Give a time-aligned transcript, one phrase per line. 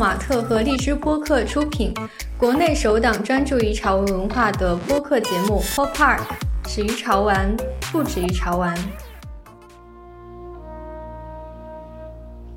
[0.00, 1.92] 马特和荔枝播客出品，
[2.38, 6.22] 国内首档专注于潮玩文化的播客节目 Pop Park，
[6.66, 7.54] 始于潮玩，
[7.92, 8.74] 不止于潮玩。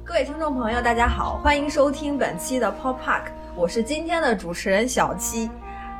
[0.05, 3.23] 各位听众朋友，大家好，欢迎收听本期的 Pop Park，
[3.57, 5.51] 我是今天的主持人小七。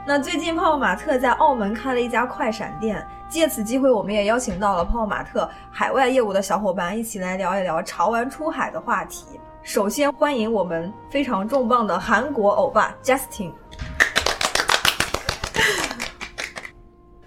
[0.07, 9.25] 那最近泡泡玛特在澳门开了一家快闪店，借此机会，我们也邀请到了泡泡玛特海外业务的小伙伴，一起来聊一聊潮玩出海的话题。
[9.63, 13.53] 首先欢迎我们非常重磅的韩国欧巴 Justin。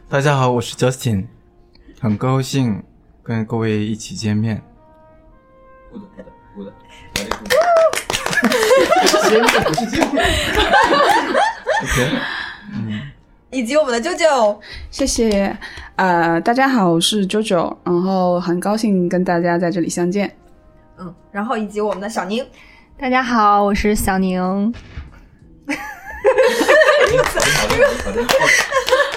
[0.06, 1.26] 大家好，我是 Justin，
[1.98, 2.84] 很高兴
[3.22, 4.62] 跟各位一起见面。
[5.90, 6.72] Good，good good。
[11.82, 12.18] OK，
[12.74, 13.00] 嗯，
[13.50, 15.56] 以及我们的舅舅，谢谢。
[15.96, 20.37] 呃，大家好，我是舅舅，然后很高兴跟大家在这里相见。
[20.99, 22.47] 嗯，然后以及我们的小宁，
[22.99, 24.41] 大家好，我是小宁。
[25.66, 25.83] 哈哈
[27.05, 27.43] 哈
[28.13, 28.27] 哈哈！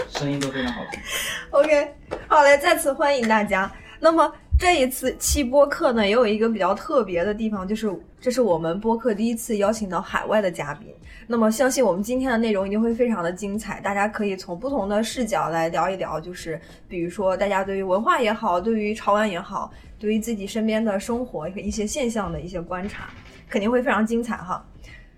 [0.10, 1.00] 声音都非常好听。
[1.52, 1.94] OK，
[2.28, 3.72] 好嘞，再次欢迎大家。
[4.00, 4.32] 那么。
[4.62, 10.94] 这一次期播客呢，也有一个比较特别的地方，就是这是我们播客第一次邀请到海外的嘉宾。
[11.28, 23.09] 那么，相信我们今天的内容一定会非常的精彩，大家可以从不同的视角来聊一聊，就是比如说大家对于文化也好，对于潮玩也好，对于自己身边的生活一些现象的一些观察，
[23.50, 24.66] 肯定会非常精彩哈。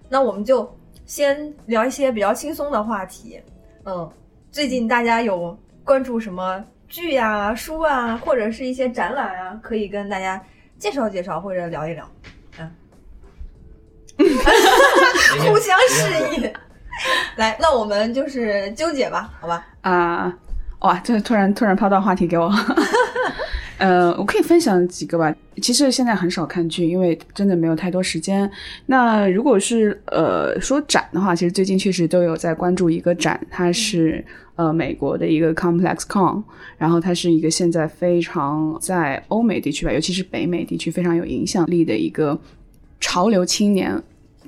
[0.09, 0.69] 那我们就
[1.05, 3.39] 先聊一些比较轻松的话题。
[3.85, 4.11] 嗯，
[4.51, 6.63] 最近大家有关注什么？
[6.89, 10.43] 剧呀、书啊，或者是一些展览啊，可以跟大家
[10.77, 12.05] 介绍介绍或者聊一聊。
[12.59, 12.69] 嗯，
[15.47, 16.49] 互相示意。
[17.37, 19.65] 来，那我们就是纠结吧，好吧？
[19.81, 20.37] 啊，
[20.79, 22.51] 哇，这突然突然抛到话题给我。
[23.81, 25.35] 呃，我可以分享几个吧。
[25.61, 28.49] 其实现在很少看剧，因为真的没有太多时间。
[28.85, 34.23] 那如果是呃说展的话，其实最近确实都有在关注一个展，它是。
[34.57, 36.43] 呃，美国的一个 ComplexCon，
[36.77, 42.39] 然后它是一个现在非常在欧美地区吧，尤其是北美地区非常有影响力的一个
[42.99, 43.99] 潮流青年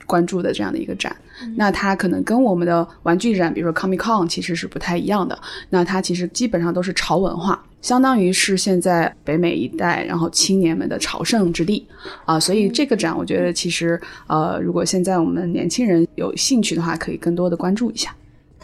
[0.05, 1.15] 关注的这样的一个展。
[1.55, 5.37] 那它可能跟我们的玩具展，比如说 Comic Con，其实是不太一样的。
[5.69, 11.85] 那它其实基本上都是潮文化，相当于是现在北美一带，然后青年们的朝圣之地
[12.25, 12.39] 啊。
[12.39, 18.13] 所以这个展，我觉得其实呃，如果现在我们年轻人有兴趣的话，可以更多的关注一下。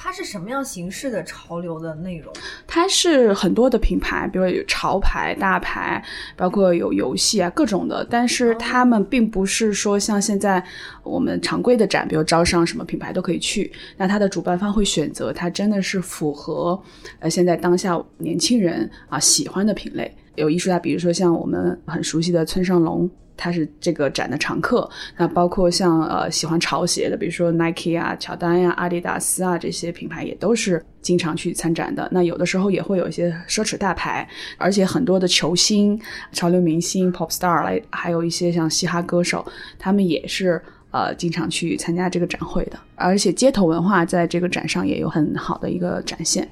[0.02, 2.34] 它是什么样形式的潮流的内容？
[2.66, 6.02] 它是很多的品牌，比如有潮牌、大牌，
[6.38, 8.08] 包括有游戏啊各种的。
[8.10, 10.64] 但是他们并不是说像现在
[11.04, 13.70] 我们常规的展，比如招商什么品牌都可以去。
[13.98, 16.82] 那它的主办方会选择它真的是符合
[17.20, 20.16] 呃现在当下年轻人啊喜欢的品类。
[20.36, 23.10] 有艺术家，比如说像我们很熟悉的村上隆。
[23.40, 32.06] 他是这个展的常客，那包括像呃喜欢潮鞋的，比如说 Nike 啊、乔丹呀、阿迪达斯啊这些品牌也都是经常去参展的。
[32.12, 34.28] 那有的时候也会有一些奢侈大牌，
[34.58, 35.98] 而且很多的球星、
[36.34, 39.46] 潮流明星、pop star 来，还有一些像嘻哈歌手，
[39.78, 40.62] 他们也是
[40.92, 42.78] 呃经常去参加这个展会的。
[42.96, 46.46] 而且街头文化在这个展上也有很好的一个展现。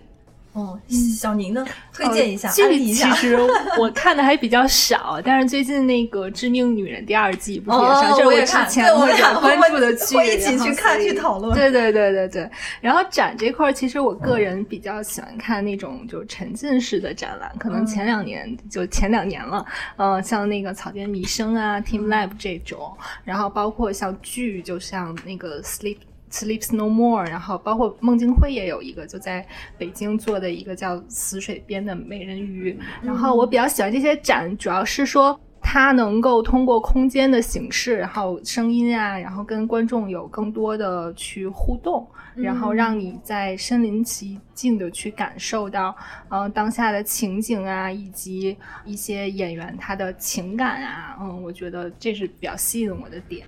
[0.58, 1.64] 哦，小宁呢？
[1.94, 3.38] 推荐一下，这里其实
[3.78, 8.04] 我看的还比较少， 但是最近那个《致命女人》第二季不是也上？
[8.18, 8.34] 这是我
[8.66, 11.54] 之前我有关注的剧，会一起去看去讨论。
[11.56, 12.50] 对对对对对。
[12.82, 19.64] 然后展这块，其实我个人比较喜欢看那种就沉浸式的展览，可能前两年就前两年了，
[19.98, 25.98] 嗯，像那个草间弥生啊、Team Lab 这种，然后包括像剧，就像那个 Sleep。
[26.30, 29.46] Sleeps No More，然后包括孟京辉也有一个，就在
[29.78, 32.78] 北京做的一个叫死水边的美人鱼。
[33.02, 45.96] 然后我比较喜欢这些展，主要是说它能够通过空间的形式，然后声音啊，然后跟观众有更多的去互动，然后让你在身临其境的去感受到，
[46.30, 53.48] 嗯，当下的情景啊，以及一些演员他的情感啊，嗯，我觉得这是比较吸引我的点，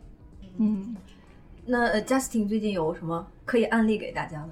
[0.58, 0.96] 嗯。
[1.72, 4.50] 那 Justin 最近有什么可以案例给大家的？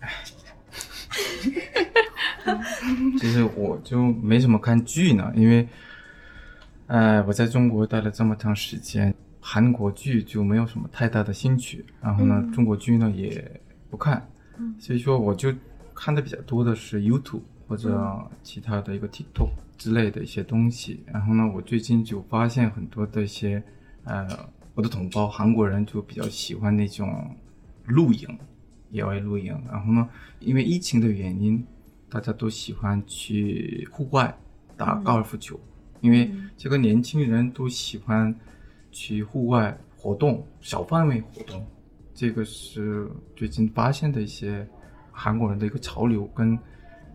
[3.18, 5.68] 其实我就没怎么看剧呢，因为，
[6.86, 14.24] 呃，我在中国待了这么长时间，韩国剧就没有什么太大的兴趣，然后呢，中国剧呢也不看，
[14.78, 15.52] 所以说我就
[15.92, 23.60] 看的比较多的是 YouTube 或者其他的一个 TikTok 之类的一些东西，然后呢，我最近就发现很多的一些，
[24.04, 24.48] 呃。
[24.78, 27.36] 我的同胞韩国人就比较喜欢那种
[27.86, 28.38] 露营，
[28.90, 29.60] 野外露营。
[29.66, 30.08] 然后呢，
[30.38, 31.66] 因为疫情的原因，
[32.08, 34.32] 大家都喜欢去户外
[34.76, 35.58] 打高尔夫球。
[36.00, 38.32] 因为这个年轻人都喜欢
[38.92, 41.66] 去户外活动，小范围活动，
[42.14, 44.64] 这个是最近发现的一些
[45.10, 46.56] 韩国人的一个潮流，跟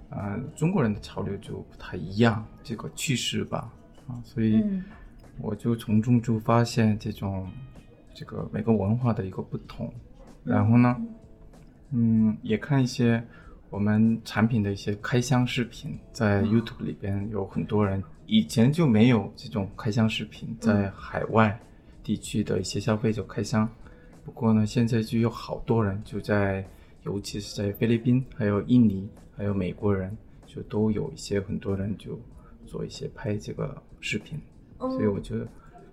[0.09, 3.71] 呃中国人的潮流就不太一样，这个趋势吧，
[4.05, 4.83] 啊，所以嗯
[5.39, 7.47] 我就从中就发现这种
[8.13, 9.91] 这个每个文化的一个不同，
[10.43, 10.95] 然后呢，
[11.91, 13.21] 嗯，也看一些
[13.69, 21.59] 我们产品的一些开箱视频，在 YouTube 里边有很多人以前就没有这种开箱视频，在海外
[22.03, 23.67] 地区的一些消费者开箱，
[24.23, 26.63] 不过呢，现在就有好多人就在，
[27.03, 30.15] 尤其是在菲律宾、还有印尼、还有美国人，
[30.45, 32.19] 就都有一些很多人就
[32.65, 34.39] 做一些拍这个视频，
[34.91, 35.35] 所以我就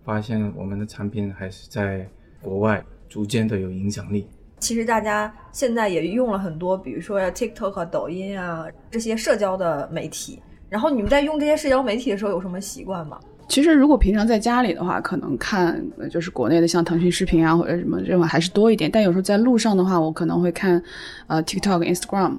[0.04, 2.06] 发现我们的产品还是在
[2.42, 4.26] 国外逐渐的有影响力。
[4.58, 10.40] 其实大家现在也用了很多，比如说 TikTok 啊、抖音啊这些社交的媒体。
[10.68, 13.18] 然后你们在用这些社交媒体的时候有什么习惯吗？
[13.48, 18.88] 其实如果平常在家里的话，可能看呃就是国内的像腾讯视频啊或者什么这种还是多一点。
[18.88, 20.80] 但有时候在路上的话，我可能会看
[21.26, 22.38] 呃 TikTok、Instagram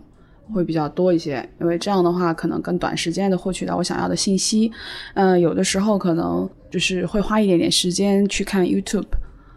[0.52, 4.72] 会比较多一些，因为这样的话可能更短时间的获取到我想要的信息。
[5.16, 9.08] 嗯、有的时候可能就是会花一点点时间去看 YouTube。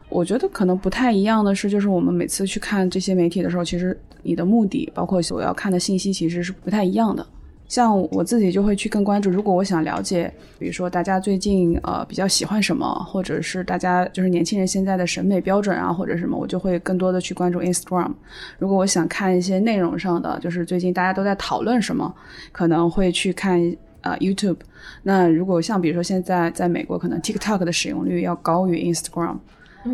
[0.09, 7.27] 我觉得可能不太一样的是，就是我们每次去看这些媒体的时候，其实你的目的包括所要看的信息其实是不太一样的。
[7.75, 18.13] 像我自己就会去更关注，如果我想了解，比如说大家最近呃比较喜欢什么，或者是大家就是年轻人现在的审美标准啊，或者什么，我就会更多的去关注 Instagram。
[18.61, 22.15] 如果我想看一些内容上的，就是最近大家都在讨论什么，
[22.53, 23.61] 可能会去看
[24.03, 24.59] 呃 YouTube。
[25.03, 29.39] 那如果像比如说现在在美国，可能 TikTok 的使用率要高于 Instagram。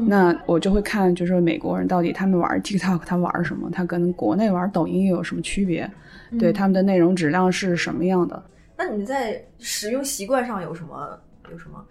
[0.06, 3.70] 那我就会看，就是美国人到底他们玩 TikTok，他玩什么？
[3.72, 5.90] 他跟国内玩抖音又有什么区别？
[6.38, 8.42] 对他们的内容质量是什么样的？
[8.76, 11.18] 那你们在使用习惯上有什么
[11.50, 11.84] 有什么？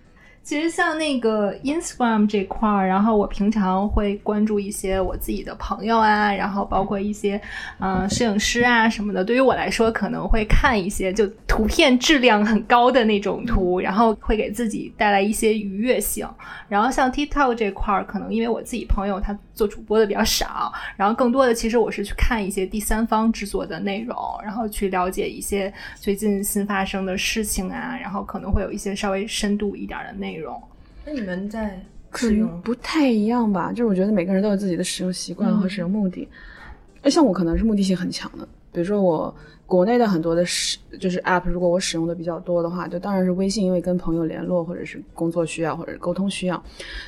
[0.50, 7.40] 其实像那个 Instagram 这块儿，然后我平常会关注一些我自己的朋友啊，然后包括一些
[7.78, 9.24] 嗯、摄影师啊什么的。
[9.24, 16.28] 对于我来说，可能会看一些就图片质量很高的那种图，然后会给自己带来一些愉悦性。
[16.68, 30.39] 然后像 TikTok 这块儿，可能因为我自己朋友他做主播的比较少，然后更多的其实我是去看一些第三方制作的内容，然后去了解一些最近新发生的事情啊，然后可能会有一些稍微深度一点的内容。
[31.06, 36.28] 那你们在可使用能不太一样吧，就是我觉得每个人都有自己的使用习惯和使用目的。
[37.02, 39.34] 那像我可能是目的性很强的，比如说我
[39.66, 46.62] 国内的很多的使就是 App，如果我使用的比较多的话，就当然是微信，因为跟朋友联络或者是工作需要或者是沟通需要。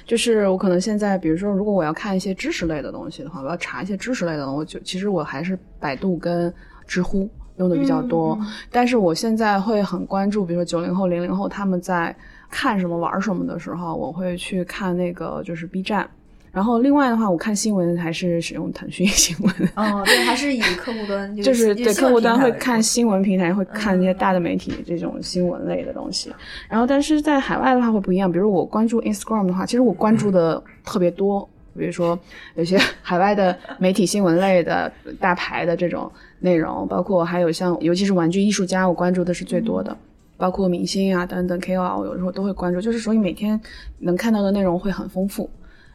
[0.05, 6.53] 就是我可能现在，比如说如果我要看一些知识类的东西的话，我要查一些知识类的东西，我就其实我还是百度跟
[6.85, 8.39] 知乎用的比较多。
[8.69, 12.15] 但是我现在会很关注，比如说九零后、零零后他们在
[12.51, 16.07] 看什么、玩什么的时候，我会去看那个就是 B 站。
[16.51, 26.29] 然后另外的话，我看新闻还是使用腾讯新闻，哦，对，还是以客户端 就就是对客户端会看新新闻平台，会看一些大的媒体这种新闻类的东西。
[26.67, 31.47] 然后，但是在海外的话会不一样，比如我关注 Instagram 的话，其实我关注的特别多，
[31.77, 32.19] 比如说
[32.55, 36.11] 有些海外的媒体新闻类的大牌的这种
[36.41, 39.95] 内容，包括还有像尤其是玩具艺术家，我关注的是最多的。
[40.41, 43.61] 包括明星啊等等 KOL，有时候都会关注，就是所以每天
[43.99, 45.47] 能看到的内容会很丰富。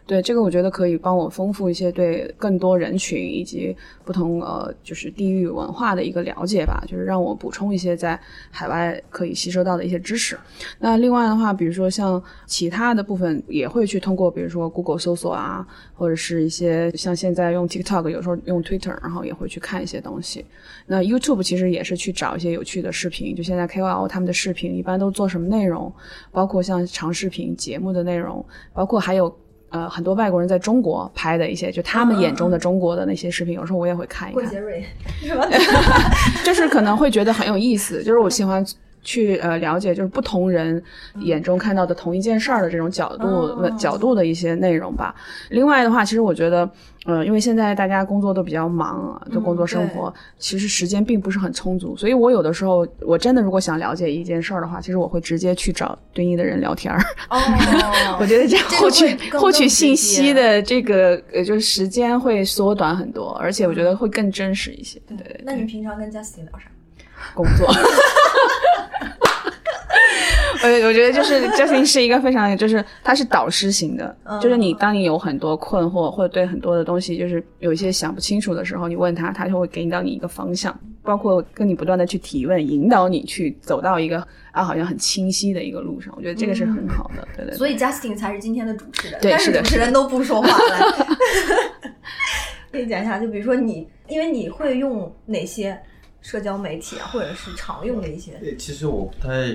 [0.07, 8.19] 对这个，我觉得可以帮我丰富一些对更多人群以及不同呃就是地域文化的一个了解吧，就是让我补充一些在
[8.51, 10.39] 海外可以吸收到的一些知识。
[10.79, 20.45] 那另外的话，比如说像其他的部分，也会去通过比如说 Google 搜索啊，或者是一些像现在用 TikTok，有时候用 Twitter，然后也会去看一些东西。
[20.87, 25.93] 那 YouTube 其实也是去找一些有趣的视频，就现在 KOL 他们的视频一般都做什么内容，
[26.31, 29.37] 包括像长视频节目的内容，包括还有。
[29.77, 34.43] 呃，很多外国人在中国拍的一些，就他们眼中的中国的那些视频，有时候我也会看一看。
[34.43, 34.83] 过杰瑞
[35.21, 35.47] 是吧？
[36.43, 38.65] 就是可能会觉得很有意思，就是我喜欢
[39.07, 40.83] 去呃了解，就是不同人
[41.21, 45.15] 眼中看到的同一件事儿的这种角度、哦角度的一些内容吧。
[45.51, 46.69] 另外的话，其实我觉得，
[47.05, 56.99] 呃，因为现在大家工作都比较忙啊，就工作生活，其实时间并不是很充足，所以我有的时候我真的如果想了解一件事儿的话，其实我会直接去找对应的人聊天儿。
[57.31, 57.39] 哦，
[58.19, 65.01] 我觉得这样获取获取信息的这个呃，就是时间会缩短很多，而且我觉得会更真实一些。
[65.07, 66.67] 对对对，那你平常跟 Justin 聊啥？
[67.35, 67.69] 工作。
[70.67, 80.79] 我我觉得就是 Justin 是一个非常就是他是导师型的，嗯就是你当你有很多困惑或者对很多的东西就是有一些想不清楚的时候，你问他，他就会给你到你一个方向。
[81.03, 86.13] 包括跟你不断的去提问，引导你去走到一个啊好像很清晰的一个路上。
[86.17, 87.57] 我觉得这个是很好的，对对对。
[87.57, 91.07] 所以 Justin 才是今天的主持人，对但是主持人都不说话了。
[92.73, 95.79] 可以讲一下，就比如说你，因为你会用哪些
[96.23, 98.33] 社交媒体啊，或者是常用的一些？
[98.41, 99.55] 对，其实我不太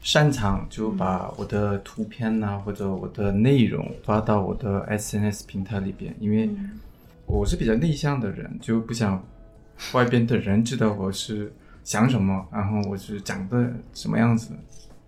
[0.00, 6.48] 擅长就把我的图片呐、或者我的内容发到我的 SNS 平台里边，因为
[7.26, 9.22] 我是比较内向的人，就不想
[9.92, 11.52] 外边的人知道我是
[11.84, 14.54] 想什么，然后我是长得什么样子。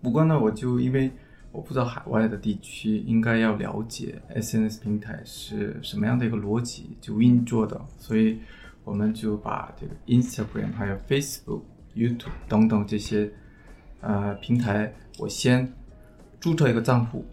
[0.03, 1.11] 不过呢，我就因为
[1.53, 8.39] 我不知道海外的地区应该要了解 SNS 平台是什么样的一个逻辑就运作的，所以
[8.85, 11.63] 我们就把这个 Instagram 还有 Facebook、
[11.95, 13.31] YouTube 等等这些
[14.03, 15.73] 呃平台，我先
[16.39, 17.25] 注册一个账户，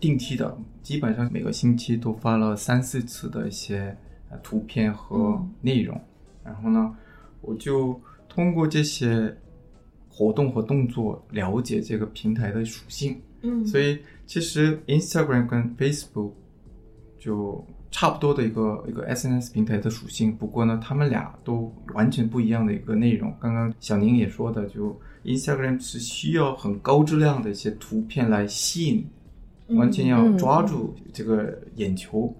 [0.00, 3.94] 定期的，基本上每个星期都发了三四次的一些
[4.30, 6.00] 呃图片和内容，
[6.42, 6.96] 然后呢，
[7.40, 9.36] 我就通过这些
[10.08, 13.20] 活动和动作了解这个平台的属性。
[13.44, 16.30] 嗯所以其实 Instagram 跟 Facebook
[17.18, 23.34] 就差不多的一个一个 SNS 平台的属性，不过呢，他们俩都完全不一样的一个内容。
[23.40, 29.06] 刚刚小宁也说的，就 Instagram 是需要很高质量的一些图片来吸引，
[29.76, 32.34] 完全要抓住这个眼球，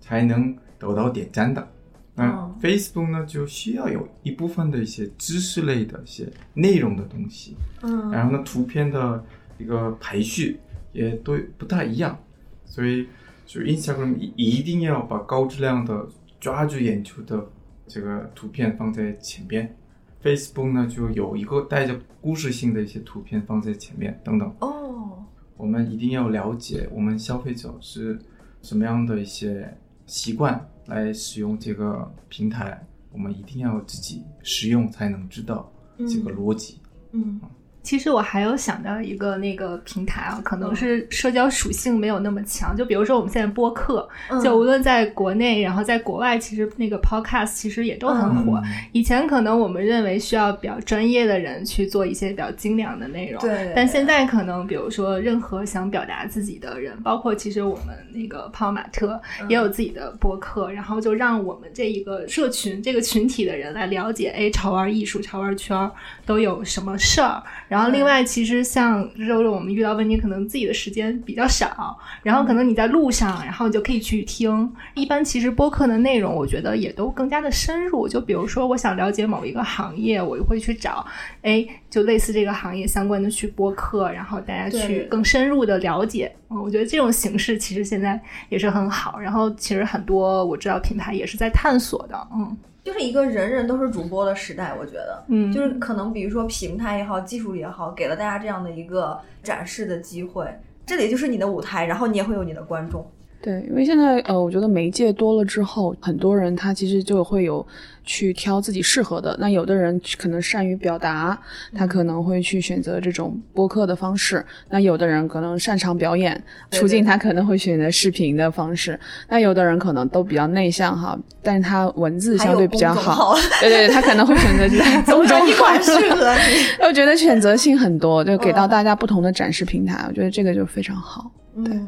[0.00, 1.68] 才能得到点赞的。
[2.14, 2.54] 那哦。
[2.62, 8.10] Facebook 呢，就需要有一部分的一些知识类的一些内容的东西，嗯。
[8.10, 9.22] 然后呢，图片的
[9.58, 10.58] 一个排序
[10.92, 12.18] 也都不太一样，
[12.64, 13.08] 所以
[13.44, 16.08] 就 Instagram 一一定要把高质量的
[16.40, 17.46] 抓住眼球的
[17.86, 19.76] 这个图片放在前边
[20.24, 24.50] ，Facebook 呢就有一个带着故事性的一些图片放在前面等等。
[24.60, 25.22] 哦，
[25.58, 28.18] 我们一定要了解我们消费者是
[28.62, 29.76] 什么样的一些
[30.06, 36.78] 习惯来使用这个平台，我们一定要自己使用才能知道这个逻辑。
[37.12, 37.38] 嗯
[37.84, 42.74] 其实我还有想到一个那个平台啊，可能是社交属性没有那么强。
[42.74, 48.60] 就比如说我们现在播客，嗯就无论在国内，然后在国外，其实那个 podcast 其实也都很火。
[48.64, 65.90] 嗯以前可能我们认为需要比较专业的人去做一些比较精良的内容，对但现在可能比如说任何想表达自己的人，包括其实我们那个泡玛特也有自己的播客，然后就让我们这一个社群这个群体的人来了解，哎，潮玩艺术、潮玩圈儿
[66.24, 67.42] 都有什么事儿。
[67.74, 74.72] 然后另外，其实像肉肉我们遇到问题，可能自己的时间比较少，然后可能你在路上，然后你就可以去听。
[74.94, 78.06] 一般其实播客的内容，我觉得也都更加的深入。
[78.06, 81.04] 就比如说，我想了解某一个行业，我会去找，
[81.42, 86.32] 哎，就类似这个行业相关的去播客，然后大家去更深入的了解。
[86.50, 89.18] 嗯，我觉得这种形式其实现在也是很好。
[89.18, 95.24] 然后其实很多我知道品牌也是在探索的，嗯就是一个人人都是主播的时代，我觉得。
[95.28, 100.46] 嗯，就是可能比如说平台也好，技术也好，给了大家这样的一个展示的机会，
[100.84, 103.04] 这里就是你的舞台，然后你也会有你的观众。
[103.44, 107.64] 对，因为现在呃，我觉得媒介多了之后，很多人他其实就会有
[108.02, 109.36] 去挑自己适合的。
[109.38, 111.38] 那有的人可能善于表达，
[111.74, 114.38] 他可能会去选择这种播客的方式；
[114.70, 118.98] 那有的人可能擅长表演，对出镜他可能会选择视频的方式。
[119.28, 125.78] 那有的人可能都比较内向哈，但是他文字相对比较好，对对对，他可能会选择这种公众一号。
[125.82, 126.86] 适合 你。
[126.86, 131.30] 我觉得选择性很多，就给到嗯大家不同的展示平台，我觉得这个就非常好。
[131.56, 131.78] 嗯，对。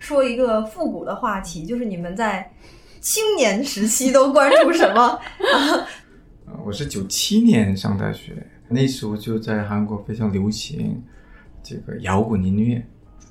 [0.00, 2.50] 说一个复古的话题，就是你们在
[3.00, 5.00] 青年时期都关注什么？
[6.46, 11.00] 啊，我是九七年上大学，那时候就在韩国非常流行
[11.62, 12.84] 这个摇滚音乐。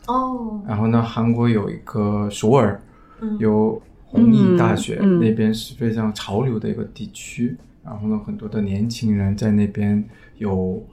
[0.08, 2.82] 哦，然后呢，韩国有一个首尔
[3.20, 7.58] 嗯有弘毅大学，嗯嗯那边是非常潮流的一个地区。
[7.84, 10.04] 然后呢，很多的年轻人在那边
[10.38, 10.84] 有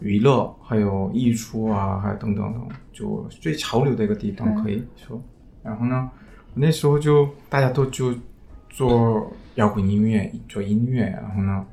[0.00, 5.20] 娱乐，还有艺术啊，还有等等等，就最潮流的一个地方可以说。
[5.62, 6.10] 然后呢，
[6.54, 8.14] 那时候就大家都就
[8.68, 11.02] 做摇滚音乐，做音乐。
[11.02, 11.64] 然后呢，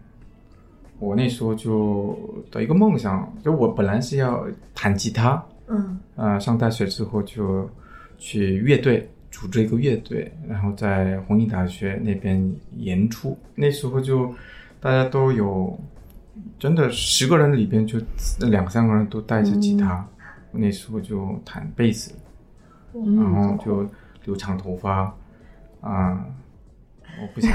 [0.99, 2.17] 我那时候就
[2.51, 7.69] 的一个梦想，就我本来是要弹吉他，嗯呃，上大学之后就
[8.17, 13.37] 去乐队组织一个乐队，然后在弘毅大学那边演出。
[13.55, 14.33] 那时候就
[14.79, 15.79] 大家都有，
[16.59, 17.99] 真的十个人里边就
[18.49, 20.07] 两三个人都带着吉他。
[20.51, 22.11] 那时候就弹贝斯，
[22.93, 23.87] 然后就
[24.23, 25.15] 留长头发，
[25.81, 26.25] 啊、
[27.21, 27.51] 我不想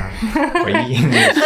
[0.62, 1.40] 回忆那个事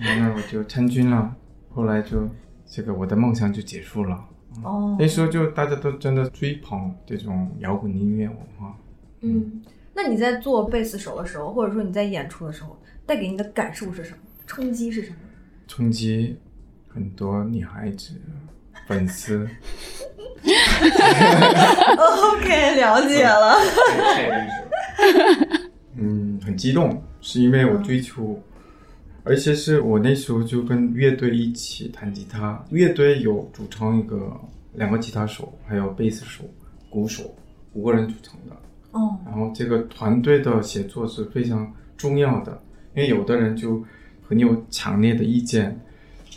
[0.00, 1.36] 然后我就参军了。
[1.72, 2.28] 后来就
[2.66, 4.24] 这个我的梦想就结束了。
[4.62, 8.76] 哦，那时候就大家都真的追捧这种摇滚音乐文化。
[9.20, 9.62] 嗯，
[9.94, 14.18] 那你在做贝斯手的时候，或者说你在演出的时候，带给你的感受是什么？
[14.46, 15.16] 冲击是什么？
[15.66, 16.36] 冲击
[16.88, 18.12] 很多女孩子
[18.86, 19.48] 粉丝
[21.96, 23.56] ，OK，了解了。
[25.96, 28.38] 嗯，很激动，是因为我追求，
[29.22, 34.38] 而且是我那时候就跟乐队一起弹吉他，乐队有组成一个
[34.74, 36.44] 两个吉他手，还有贝斯手、
[36.90, 37.34] 鼓手，
[37.72, 38.54] 五个人组成的。
[38.90, 42.60] 哦，然后这个团队的协作是非常重要的，
[42.94, 43.82] 因为有的人就
[44.26, 45.78] 很有强烈的意见，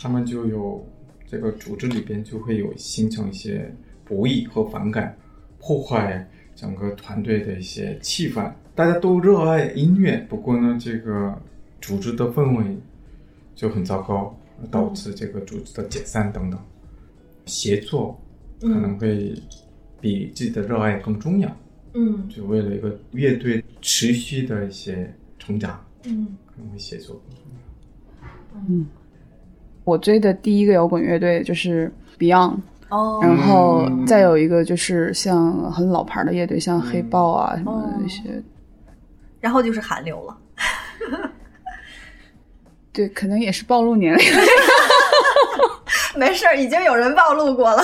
[0.00, 0.86] 他们就有
[1.26, 5.16] 这个组织里边就会有形成一些博弈和反感，
[5.58, 8.52] 破坏整个团队的一些气氛。
[8.74, 11.36] 大家都热爱音乐，不过呢，这个
[11.80, 12.76] 组织的氛围
[13.54, 14.38] 就很糟糕，
[14.70, 16.60] 导致这个组织的解散等等。
[17.46, 18.20] 协作
[18.60, 19.34] 可能会
[20.00, 21.56] 比自己的热爱更重要。
[21.94, 27.20] 嗯就为了一个乐队持续的一些成长，嗯可能会协作。
[29.84, 32.56] 我追的第一个摇滚乐队就是 Beyond，
[32.90, 38.22] 哦，然后再有一个就是像很老牌的乐队，像黑豹啊什么的那些。
[39.40, 40.36] 然后就是韩流了。
[42.92, 44.24] 对，可能也是暴露年龄。
[46.16, 47.82] 没事儿，已经有人暴露过了。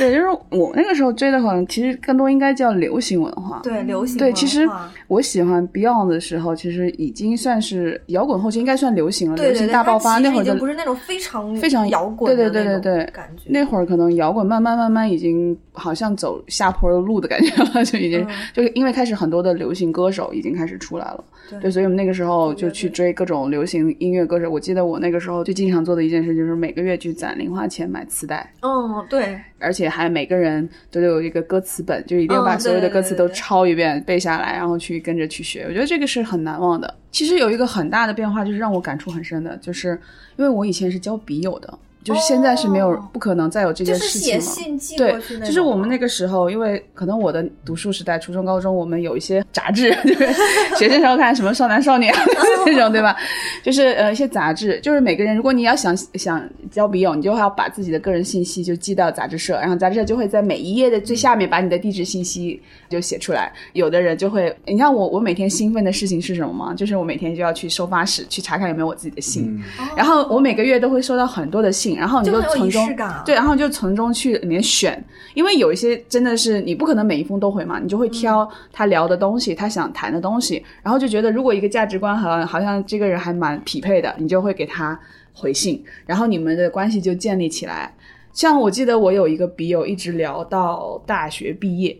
[0.00, 3.60] 对，就是我那个时候追的，好像其实更多应该叫流行文化。
[3.62, 4.68] 对，流行对，其实
[5.06, 9.36] 我喜欢 Beyond 的时候，其实已经算是摇滚后期，应该算流行了。
[9.36, 13.42] 流对对对，行大爆发那会儿就不是那种非常非常摇滚的对对对对对感觉。
[13.46, 21.24] 那会儿可能摇滚慢慢慢慢已经好像走下坡的路的感觉了， 就已经、嗯就是因为开始很多的流行歌手已经开始出来了，
[21.60, 24.50] 对所以我们那个时候就去追各种流行音乐歌手。
[24.50, 35.64] 我记得我那个时候最经常做的一件事就是每个月去攒零花钱买磁带，嗯，对，而且还每个人都有一个歌词本，就一定要把嗯所有的歌词都抄一遍、背下来，然后去跟着去学。
[35.68, 36.92] 我觉得这个是很难忘的。
[37.12, 39.90] 其实有一个很大的变化，就是让我感触很深的，就是
[40.36, 44.40] 因为我以前是教笔友的，就是现在是没有、哦不可能再有这件事情了。
[44.40, 45.14] 信寄对。
[45.40, 50.32] 就是我们那个时候，因为可能我的读书时代，初中、高中，我们有一些杂志，就是
[50.78, 52.06] 学生时候看什么《少男少女》
[52.66, 53.16] 那种，对吧？
[53.62, 63.52] 就是呃一些杂志，就是每个人，如果你要想想交笔友，你就要把自己的个人信息就寄到杂志社，然后杂志社就会在每一页的最下面把你的地址信息就写出来。
[63.72, 66.74] 有的人就会，你看我，我每天兴奋的事情是什么吗？
[66.74, 69.44] 就是我每天就要去收发室去查看有没有我自己的信。
[69.44, 72.88] 嗯，然后我每个月都会收到很多的信，然后你就从中
[73.24, 75.02] 对，然后就从中去里面选，
[75.34, 84.98] 因为有一些真的是你不可能每一封都回嘛，你就会挑他聊的东西，他想谈的东西，然后就觉得如果一个价值观好像好像这个人还蛮匹配的，你就会给他
[85.32, 87.94] 回信，然后你们的关系就建立起来。
[88.32, 91.96] 像我记得我有一个笔友一直聊到大学毕业，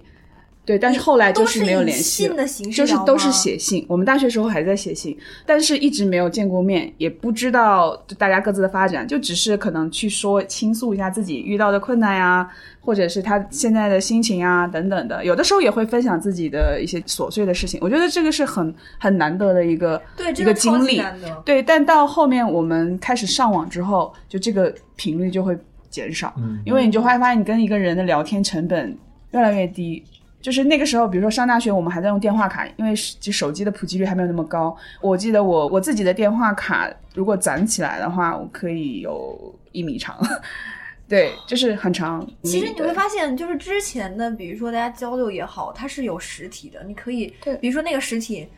[0.64, 3.84] 对，但是后来就是没有联系了信的形式就是都是写信。
[3.88, 15.24] 我们大学时候还在写信，但是一直没有见过面，也不知道大家各自的发展，就只是可能去说倾诉一下自己遇到的困难呀，或者是他现在的心情啊等等的。
[15.24, 20.96] 有的时候也会分享自己的一些琐碎的事情，我觉得这个是很很难得的一个对，一个经历。
[20.96, 21.42] 级难得。
[21.44, 28.96] 对，但到后面我们开始上网之后，就这个频率就会减少，嗯因为你就会发现你跟一个人的聊天成本
[29.32, 30.04] 越来越低。
[30.40, 34.74] 就是那个时候，比如说上大学，我们还在用电话卡，因为就手机的普及率还没有那么高。
[35.00, 40.18] 我记得我我自己的电话卡，如果攒起来的话，我可以有一米长，
[41.06, 42.26] 对，就是很长。
[42.42, 48.48] 其实你会发现，就是之前的，比如说大家交流也好，它是有实体的，你可以，对比如说那个实体，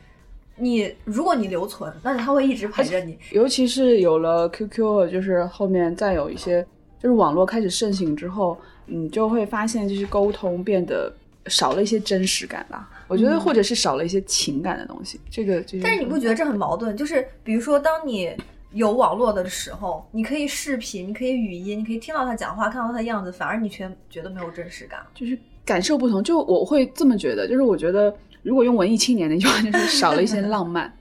[0.56, 3.18] 你如果你留存，那它会一直陪着你。
[3.32, 6.62] 尤其是有了 QQ，就是后面再有一些，
[7.00, 11.12] 就是网络开始盛行之后，你就会发现，就是沟通变得
[11.46, 12.88] 少了一些真实感吧。
[13.09, 15.20] 我觉得，或者是少了一些情感的东西。
[15.31, 16.96] 这个，这但是你不觉得这很矛盾？
[16.96, 18.35] 就是比如说，当你
[18.72, 25.00] 有网络的时候，你可以视频，你可以语音，你可以听到他讲话，看到他的样子，反而你却觉得没有真实感。
[25.14, 26.22] 就是感受不同？
[26.22, 30.92] 就我会这么觉得，就是我觉得，如果用文艺青年的一句话，就是少了一些浪漫。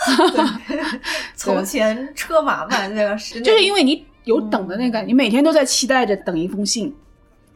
[1.36, 6.94] 从前车马慢，那个是就是因为你有等的那个，你每天都在期待着等一封信，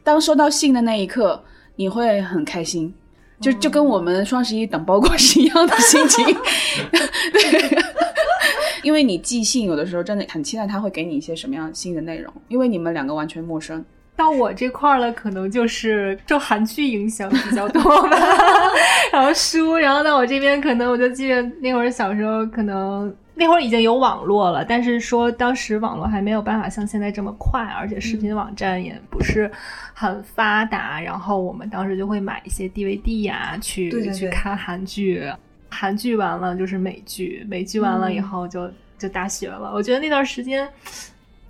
[0.03, 1.43] 当收到信的那一刻，
[1.75, 2.93] 你会很开心，
[3.39, 6.25] 就就跟我们双十一等包裹是一样的心情。
[7.33, 7.77] 对，
[8.83, 13.83] 因为你寄信有的时候真的很期待他会给你一些什么样新的内容，因为你们两个完全陌生。
[14.17, 18.17] 到我这块儿了，可能就是受韩剧影响比较多吧，
[19.11, 29.51] 然后书，然后到我这边，可能我就记得那会儿小时候，可能那会儿已经有网络了，但是说当时网络还没有办法像现在这么快，而且视频网站也不是
[29.93, 35.21] 很发达，然后我们当时就会买一些 DVD 呀、去去看韩剧。
[35.69, 39.71] 韩剧完了就是美剧，美剧完了以后就就大学了。
[39.73, 40.67] 我觉得那段时间。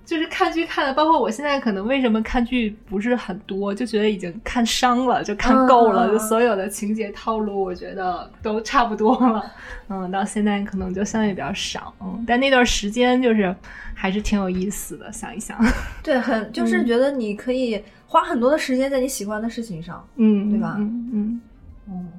[0.06, 9.52] 就是看剧看的，包括我现在可能为什么看剧不是很多，就觉得已经看伤了，就看够了，嗯就所有的情节套路，我觉得都差不多了。
[9.88, 13.54] 嗯，到现在可能就相对比较少，嗯，但那段时间就是
[13.94, 15.58] 还是挺有意思的，想一想，
[16.02, 16.86] 对，很就是嗯。
[16.86, 20.06] 觉得你可以花很多的时间在你喜欢的事情上。
[20.14, 20.76] 嗯，对吧？
[20.78, 21.40] 嗯嗯。
[21.88, 22.12] 嗯，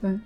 [0.00, 0.18] 对，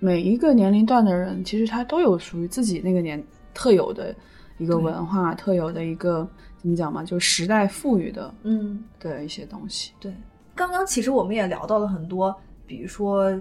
[0.00, 4.14] 每一个年龄段的人，其实他都有属于自己那个年特有的
[4.58, 9.92] 一个文化，特有的一个怎么讲嘛，就时代赋予的嗯，的一些东西。
[9.98, 10.12] 对。
[10.54, 12.34] 刚刚其实我们也聊到了很多，
[12.66, 13.40] 比如说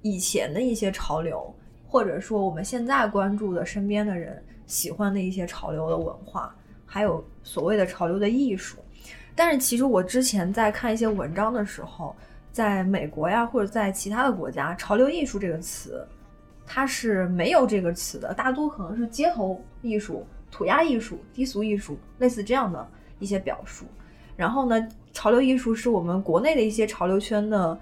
[0.00, 1.54] 以前的一些潮流，
[1.86, 6.54] 或者说我们现在关注的身边的人喜欢的一些潮流的文化，
[6.86, 8.78] 还有所谓的潮流的艺术。
[9.34, 12.16] 但是其实我之前在看一些文章的时候，
[12.50, 16.06] 在美国呀或者在其他的国家，“潮流艺术”这个词
[16.64, 22.86] 它是没有这个词的，大多可能是街头艺术、涂鸦艺术、低俗艺术，类似这样的
[23.18, 23.84] 一些表述。
[24.36, 27.76] 然后呢，潮流艺术是我们国内的一些潮流圈的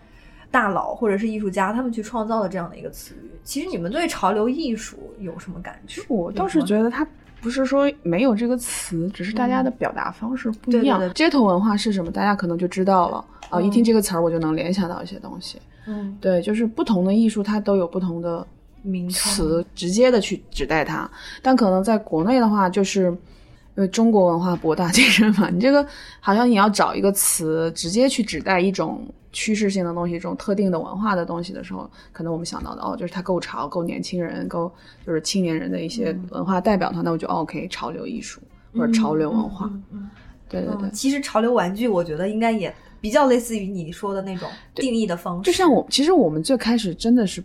[0.50, 3.30] 大佬或者是艺术家他们去创造的这样的一个词语。
[3.44, 6.00] 其实你们对潮流艺术有什么感觉？
[6.08, 7.06] 我倒是觉得它
[7.42, 10.98] 不是说没有这个词，只是大家的表达方式不一样。
[10.98, 13.18] 嗯对对对街头文化是什么，大家可能就知道了
[13.50, 15.58] 啊、嗯一听这个词儿，我就能联想到一些东西。
[15.86, 18.46] 嗯，对，就是不同的艺术，它都有不同的
[18.82, 21.10] 名词，直接的去指代它。
[21.40, 25.86] 但可能在国内的话，就是因为中国文化博大精深嘛，你这个
[26.20, 34.70] 好像你要找一个词，直接去指代一种趋势性的东西，这种特定的文化的东西的时候，可能我们想到的哦，就是它够潮、够年轻人、够
[35.06, 38.40] 就是青年人的一些文化代表的话，那我就、哦 OK 潮流艺术
[38.74, 39.66] 或者潮流文化。
[39.72, 40.10] 嗯嗯
[40.48, 45.50] 对对对嗯，其实潮流玩具，我觉得应该也比较类似于你说的那种定义的方式。
[45.50, 47.42] 就像我，其实我们最开始真的是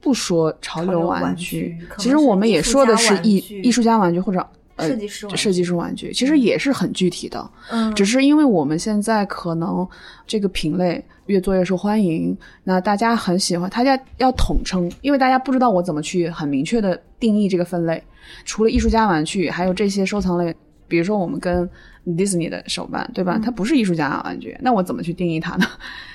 [0.00, 4.44] 不说潮流玩具，玩具其实我们也说的是艺艺术家玩具或者
[4.76, 9.86] 呃设计师玩具设计师玩具，其实也是很具体的，嗯，只是因为我们现在可能
[10.26, 18.02] 这个品类越做越受欢迎，那大家很喜欢，大家要统称，因为大家不知道我怎么去很明确的定义这个分类。
[18.44, 20.54] 除了艺术家玩具，还有这些收藏类，
[20.88, 21.68] 比如说我们跟
[22.06, 23.38] Disney 的手办，对吧？
[23.42, 25.66] 它不是艺术家玩具，那我怎么去定义它呢？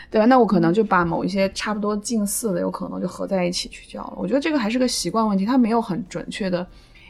[0.09, 0.25] 对吧？
[0.25, 4.13] 那我可能就把某一些差不多近似的，有可能就合在一起去叫了。
[4.15, 6.65] 我觉得这个还是个习惯问题，它没有很准确的，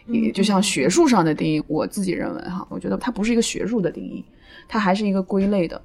[0.08, 1.64] 也就像学术上的定义。
[1.68, 4.24] 我自己认为哈，我觉得它不是一个学术的定义，
[4.68, 5.82] 它还是一个归类的。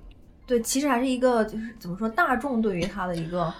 [0.47, 3.53] 对，其实还是一个就是怎么说，大众对于它的一个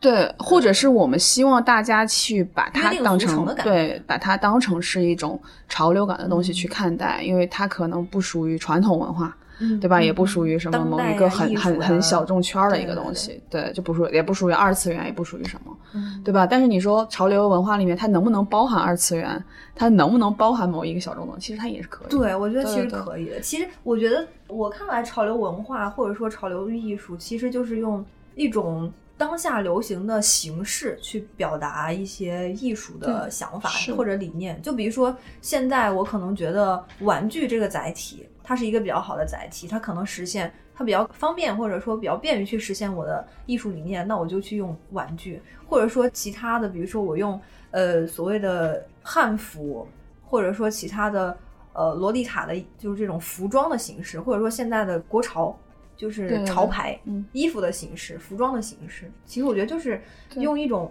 [0.00, 10.00] 对，或者是我们希望大家去把它当成对，把它当成是一种潮流感的东西去看待，因为它可能不属于传统文化，嗯对吧？
[10.02, 16.46] 也不属于什么某一个很啊很很小众圈儿的一个对对对东西，对，就不属也不属于二次元，也不属于什么，嗯对吧？
[16.46, 19.42] 但是你说潮流文化里面它能不能包含二次元？
[19.74, 21.46] 它能不能包含某一个小众东西？
[21.46, 22.10] 其实它也是可以。
[22.10, 23.40] 对，我觉得其实可以的。
[23.40, 34.60] 其实我觉得，我看来潮流文化或者说潮流艺术，其实就是用一种当下流行的形式去表达一些艺术的想法或者理念。
[34.60, 40.52] 就比如说，现在我可能觉得玩具这个载体，它是一个比较好的载体，它可能实现。
[40.74, 47.38] 它比较方便，或者说比较便于去实现我的艺术理念，那我就去用玩具，或者说其他的，比如说我用
[47.72, 49.86] 呃所谓的汉服，
[50.24, 51.36] 或者说其他的
[51.74, 55.54] 呃洛丽塔的，就是这种服装的形式，或者说现在的国潮，
[55.94, 59.12] 就是潮牌嗯衣服的形式、服装的形式。
[59.26, 60.02] 其实我觉得就是
[60.36, 60.90] 用一种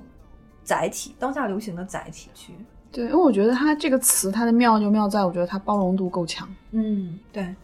[0.63, 2.53] 载体，当下流行的载体去，
[2.91, 6.47] 对，因为我觉得它这个词它的妙就妙在，我觉得它包容度够强。
[6.71, 7.55] 嗯，对，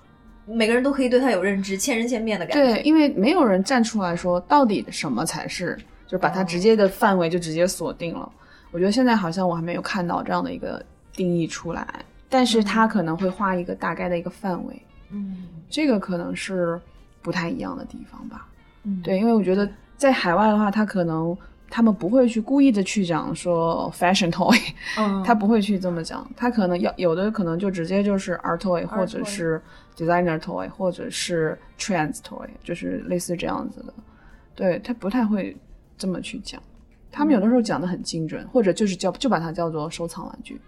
[0.45, 2.73] 每个人都可以对它有认知，千人千面的感觉。
[2.73, 8.31] 对，因为没有人站出来说到底什么才是，就是把它哦直接的范围就直接锁定了。
[8.71, 11.85] 我觉得现在好像我还没有看到这样的一个定义出来，
[12.29, 16.79] 但是它可能会画一个大概的一个范围，嗯这个可能是
[17.21, 18.47] 不太一样的地方吧。
[18.83, 21.37] 嗯，对，因为我觉得在海外的话，它可能
[21.69, 24.57] 他们不会去故意的去讲说 fashion toy，
[24.97, 29.61] 嗯，他不会去这么讲，他可能要有的可能就直接就是 art toy，或者是
[29.95, 33.93] designer toy，或者是 trends toy，就是类似这样子的。
[34.55, 35.55] 对他不太会
[35.97, 36.61] 这么去讲，
[37.11, 40.59] 他们有的时候讲的很精准，或者就是叫就把它叫做收藏玩具。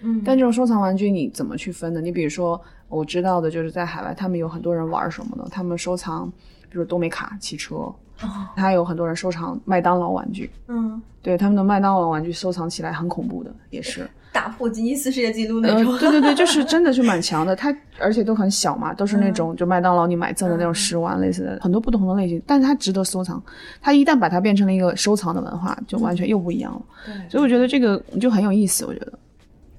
[0.00, 2.00] 嗯，但这种收藏玩具你怎么去分呢？
[2.00, 5.46] 你比如说，我知道的就是在海外，他们有很多人玩什么呢？
[5.50, 6.30] 他们收藏，
[6.68, 7.92] 比如多美卡汽车，
[8.22, 10.50] 哦还有很多人收藏麦当劳玩具。
[10.68, 14.08] 嗯，对他们的麦当劳玩具收藏起来很恐怖的，也是。
[14.30, 15.98] 打破吉尼斯世界纪录那呃，种。
[15.98, 17.56] 对对对，就是 真的是蛮强的。
[17.56, 23.42] 它而且都很小嘛，都是那种就麦当劳你买赠的那种食玩类似的，很多不同的类型，但是它值得收藏。
[23.80, 26.82] 它一旦把它变成了一个收藏的文化，就完全又不一样了。
[27.06, 29.12] 对所以我觉得这个就很有意思，我觉得。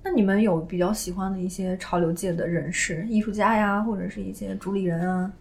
[0.04, 5.32] 那那你们有比较喜欢的一些潮流界的人士、艺术家呀，或者是一些主理人啊？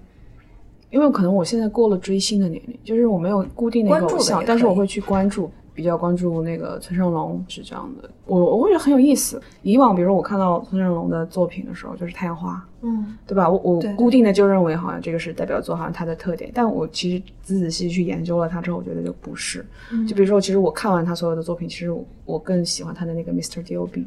[0.90, 8.10] 因为可能我现在过了追星的年龄，就是我没有固定的一个偶像但是我会去关注，比较关注那个村上隆是这样的。
[8.26, 9.40] 我我会觉得很有意思。
[9.62, 13.48] 以往比如说我看到村上隆的作品的时候，就是太阳花，嗯对吧？
[13.48, 16.50] 我我固定的就认为好像这个是代表作，好像他的特点。
[16.54, 19.64] 但我其实仔仔细细去研究了他之后，我觉得就不是。
[20.06, 23.62] 就比如说，其实我看完他所有的作品，其实我我更喜欢他的那个 Mr.
[23.62, 24.06] D.O.B.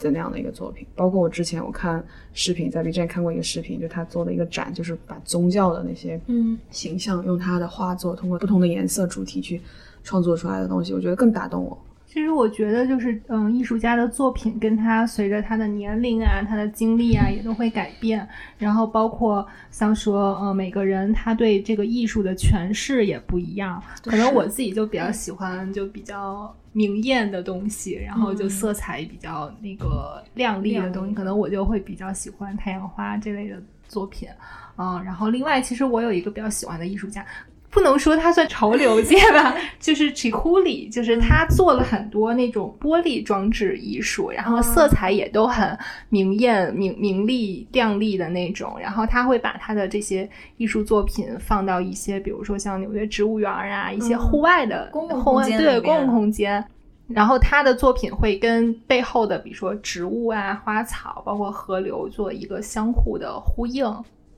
[0.00, 0.86] 的那样的一个作品。
[0.96, 9.60] 包括我之前我看视频，在 B 站看过一个视频，就他做的一个展，就是把宗教的那些嗯形象用他的画作，通过不同的颜色主题去
[10.02, 11.78] 创作出来的东西，我觉得更打动我。
[12.12, 18.28] 其实我觉得就是，嗯，艺术家的作品跟他随着他的年龄啊、他的经历啊，也都会改变。
[18.58, 23.80] 然后包括像说，呃，每个人他对这个艺术的诠释也不一样。
[24.02, 34.28] 可能我自己就比较喜欢就比较明艳的东西，然后就色彩比较那个亮丽的东西，可能我就会比较喜欢太阳花这类的作品。
[34.76, 37.24] 嗯，然后另外，其实我有一个比较喜欢的艺术家，
[37.70, 45.78] 不能说他算潮流界吧， 就是 c h i h u l i 就是他做了很多那种玻璃装置艺术，然后色彩也都很
[46.08, 48.76] 明艳、明明丽、亮丽的那种。
[48.80, 56.64] 然后他会把他的这些艺术作品放到一些，比如说像纽约植物园啊，一些户外的、公共空间对公共空间。
[57.06, 63.84] 然后他的作品会跟背后的，比如说植物啊、花草，包括河流做一个相互的呼应。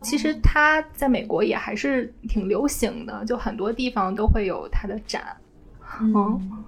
[0.03, 5.37] 其实它在美国也还是挺流行的，就很多地方都会有它的展。
[6.01, 6.65] 嗯。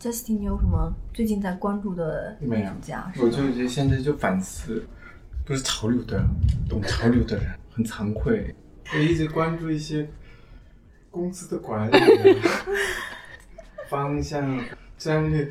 [0.00, 3.12] Justin，你有什么最近在关注的艺术家？
[3.20, 4.84] 我就觉得现在就反思，
[5.46, 6.20] 不是潮流的，
[6.68, 8.52] 懂潮流的人很惭愧。
[8.92, 10.10] 我一直关注一些
[11.08, 12.02] 公司的管理啊
[13.88, 14.60] 方向、
[14.98, 15.48] 战略。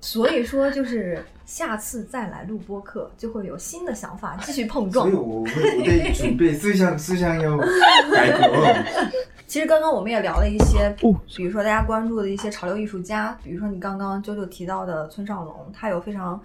[0.00, 5.20] 所以说，就是下次再来录播客，就会有新的想法继续碰撞所以。
[5.20, 9.10] 我会我得准备思想思想要改革。
[9.48, 16.40] 其实刚刚我们也聊了一些，哦比如说大家关注的一些潮流艺术家，比如说你刚刚啾啾提到的村上隆，他有非常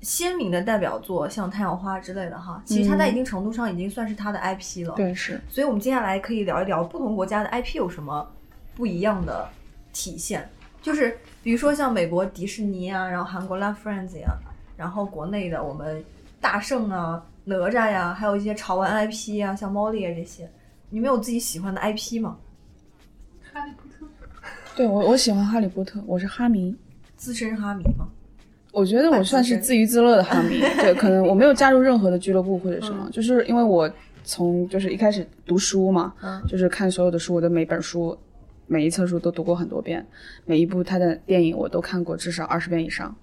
[0.00, 2.62] 鲜明的代表作，像太阳花之类的哈。
[2.64, 4.94] 其实他在一定程度上已经算是他的 IP 了。
[4.94, 8.24] 对，是所以我们接下来可以聊一聊不同国家的 IP 有什么
[8.76, 9.48] 不一样的
[9.92, 10.48] 体现，
[10.84, 14.36] 就是比如说像美国迪士尼啊，然后韩国 Love Friends 呀，
[14.76, 16.04] 然后国内的我们
[16.42, 20.46] 大圣啊、哪吒呀，还有一些潮玩 IP 啊，像猫猎啊这些，
[20.90, 22.36] 你们有自己喜欢的 IP 吗？
[23.50, 24.06] 哈利波特，
[24.76, 26.76] 对我我喜欢哈利波特，我是哈迷。
[27.16, 28.06] 资深哈迷吗？
[28.70, 33.90] 我觉得我算是自娱自乐的哈迷， 对，可能我没有加入任何的俱乐部或者什么，就是因为我
[34.22, 38.14] 从就是一开始读书嘛，嗯就是看所有的书，我的每本书、
[38.66, 40.04] 每一册书都读过很多遍，
[40.44, 43.14] 每一部他的电影我都看过至少二十遍以上。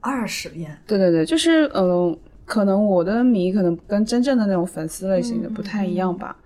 [0.00, 6.36] 二十遍，对对对，就是呃，可能我的迷可能跟真正的那种粉丝类型的不太一样吧。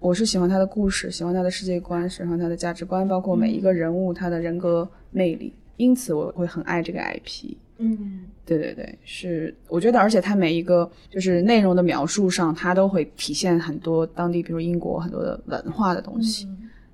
[0.00, 7.56] 我是喜欢他的故事，喜欢他的世界观，喜欢他的价值观，包括每一个人物他的人格魅力，因此我会很爱这个 IP。
[7.80, 16.48] 嗯对对对，是我觉得，而且他每一个就是内容的描述上，它都会体现很多当地，比如英国很多的文化的东西，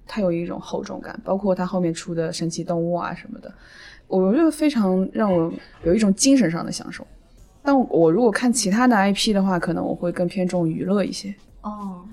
[0.07, 3.53] 它有一种厚重感，包括它后面出的神奇动物啊什么的，
[4.07, 5.53] 我觉得非常让我
[5.85, 7.07] 有一种精神上的享受。
[7.62, 12.05] 但我如果看其他的 IP 的话，可能我会更偏重娱乐一些，哦，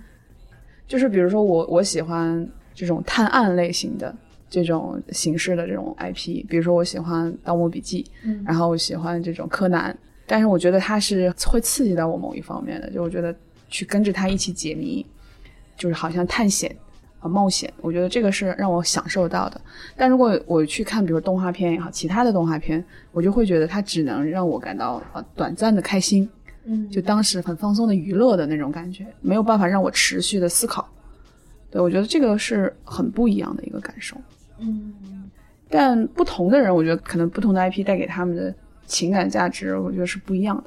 [0.87, 4.15] 就是比如说我我喜欢这种探案类型的。
[4.53, 13.33] 这种形式的这种 IP，比如说我喜欢《盗墓笔记》，嗯然后我喜欢这种柯南，但是我觉得它是会刺激到我某一方面的，就我觉得
[13.69, 15.05] 去跟着他一起解谜，
[15.77, 16.75] 就是好像探险
[17.21, 19.61] 啊、冒险，我觉得这个是让我享受到的。
[19.95, 26.27] 但如果我去看，比如动画片也好，其他的动画片，我就会觉得它只能让我感到呃短暂的开心，
[26.65, 30.87] 嗯，就当时很放松的娱乐的那种感觉，没有办法让我持续的思考。
[31.69, 34.17] 对我觉得这个是很不一样的一个感受。
[34.59, 34.93] 嗯
[35.69, 38.53] 但不同的人，我觉得可能不同的 IP 带给他们的
[38.85, 40.63] 情感价值，我觉得是不一样的。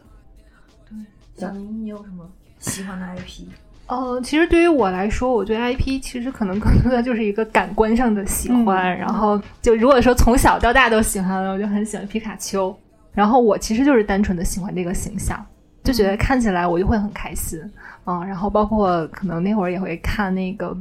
[0.88, 0.96] 对
[1.36, 2.26] 小明，你有什么
[2.58, 3.48] 喜欢的 IP？
[3.86, 8.96] 呃，其实对于我来说，我对 IP 其实可能更多的就是一个感官上的喜欢。
[8.98, 12.74] 然后就如果说从小到大都喜欢，我就很喜欢皮卡丘。
[13.12, 15.44] 然后我其实就是单纯的喜欢这个形象，
[15.84, 17.60] 就觉得看起来我就会很开心。
[18.06, 20.76] 嗯，然后包括可能那会儿也会看那个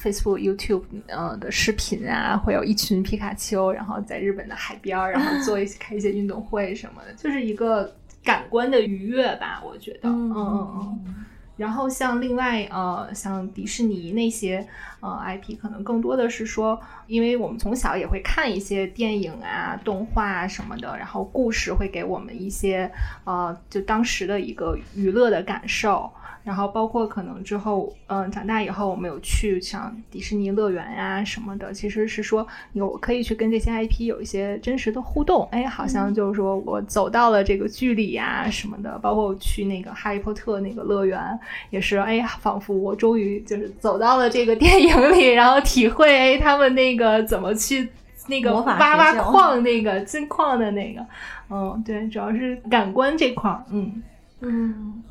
[0.00, 10.08] Facebook、YouTube 呃的视频啊，会有一群皮卡丘，然后在日本的海边儿，然后做一些 开一些运动会什么的，就是一个感官的愉悦吧，我觉得。
[10.08, 11.14] 嗯嗯嗯。
[11.58, 14.66] 然后像另外呃，像迪士尼那些
[15.00, 22.90] 呃 IP，可能更多的是说，因为我们从小也会看一些电影啊、动画啊什么的，然后故事会给我们一些
[23.24, 26.10] 呃，就当时的一个娱乐的感受。
[26.48, 47.86] 然后包括可能之后，嗯，长大以后我们有去像迪士尼乐园呀、什么的，其实是说有可以去跟这些 IP 有一些真实的互动，哎，好像就是说我走到了这个剧里呀什么的，包括去那个哈利波特那个乐园，也是，哎，仿佛我终于就是走到了这个电影里，然后体会哎他们那个怎么去
[48.26, 51.06] 那个挖挖矿那个金矿的那个，
[51.50, 54.02] 嗯，对，主要是感官这块儿，嗯。
[54.40, 55.02] 嗯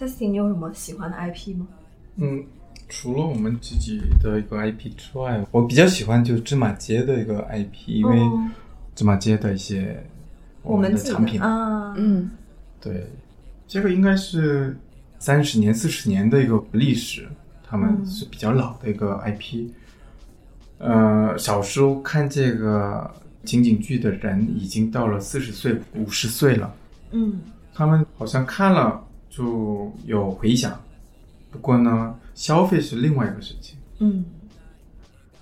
[0.00, 1.68] ，Justin，你有什么喜欢的 IP 吗？
[2.16, 2.42] 嗯，
[2.88, 8.48] 除了我们自己的一个 IP 之外，我比较喜欢就芝麻街的一个 IP，因为哦
[8.94, 10.02] 芝麻街的一些
[10.62, 12.30] 我们的的产品，啊，嗯，
[12.80, 13.06] 对，
[13.68, 14.76] 这个应该是
[15.18, 17.28] 三十年、四十年的一个历史，
[17.62, 19.68] 他们嗯是比较老的一个 IP。
[20.78, 23.10] 呃，小时候看这个
[23.44, 26.74] 情景剧的人已经到了四十岁、五十岁了，
[27.12, 27.40] 嗯
[27.72, 30.78] 他们好像看了就有回响，
[31.50, 33.78] 不过呢，消费是另外一个事情。
[34.00, 34.24] 嗯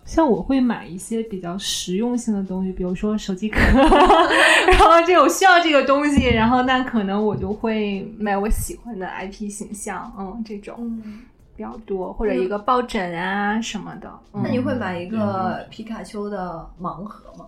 [0.04, 11.20] 像我会买一些比较实用性的东西，比如说手机壳， 然后这我需要这个东西，然后那可能我就会买我喜欢的 IP 形象，嗯，这种嗯，
[11.54, 14.10] 比较多，或者一个抱枕啊什么的。
[14.32, 17.44] 嗯那你会买一个皮卡丘的盲盒吗？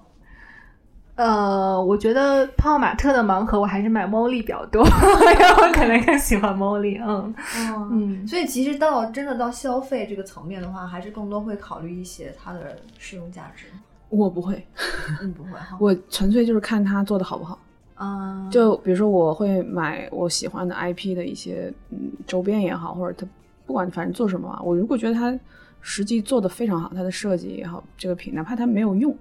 [1.17, 6.99] 呃，我觉得泡泡玛特的盲盒我还是买 Molly 比较多， 因为我可能更喜欢 Molly。
[7.05, 13.67] 嗯嗯嗯，所以其实到真的到消费这个层面的话，还是更多会考虑一些它的实用价值。
[14.09, 14.67] 我不会，
[15.21, 15.77] 嗯，不会 哈。
[15.79, 17.59] 我纯粹就是看它做的好不好。
[17.95, 23.31] 啊，就比如说，我会买我喜欢的 IP 的一些嗯周边也好，或者它
[23.67, 25.39] 不管反正做什么啊，我如果觉得它
[25.83, 29.15] 实际做的非常好，它的设计也好，这个品哪怕它没有用，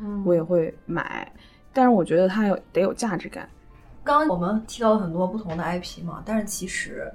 [0.00, 1.30] 嗯我也会买。
[1.72, 3.48] 但是我觉得它有得有价值感。
[4.02, 7.12] 刚刚我们提到了很多不同的 IP 嘛，但是其实，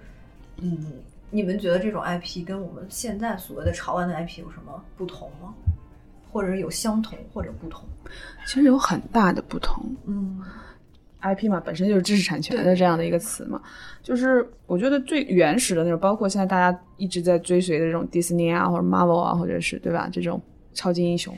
[0.62, 0.94] 嗯，
[1.30, 5.54] 你们觉得这种 IP 跟我们现在所谓的潮玩的 IP 有什么不同吗？
[6.32, 7.84] 或者是有相同或者不同？
[8.46, 9.84] 其实有很大的不同。
[10.06, 10.42] 嗯
[11.22, 13.60] IP 嘛，本身就是知识产权的这样的一个词嘛，
[14.04, 20.40] 就是我觉得最原始的那种，包括现在大家一直在追随的这种迪士尼啊，或者 Marvel 啊，或者是对吧，这种
[20.74, 21.36] 超级英雄，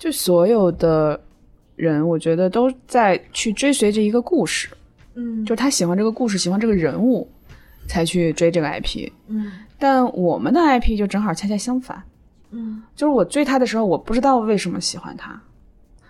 [0.00, 1.20] 就所有的
[1.76, 4.70] 人，我觉得都在去追随着一个故事，
[5.14, 7.30] 嗯就是他喜欢这个故事，喜欢这个人物，
[7.86, 9.12] 才去追这个 IP。
[9.28, 12.02] 嗯但我们的 IP 就正好恰恰相反，
[12.50, 15.38] 嗯，就是我追他的时候，我不知道为什么喜欢他，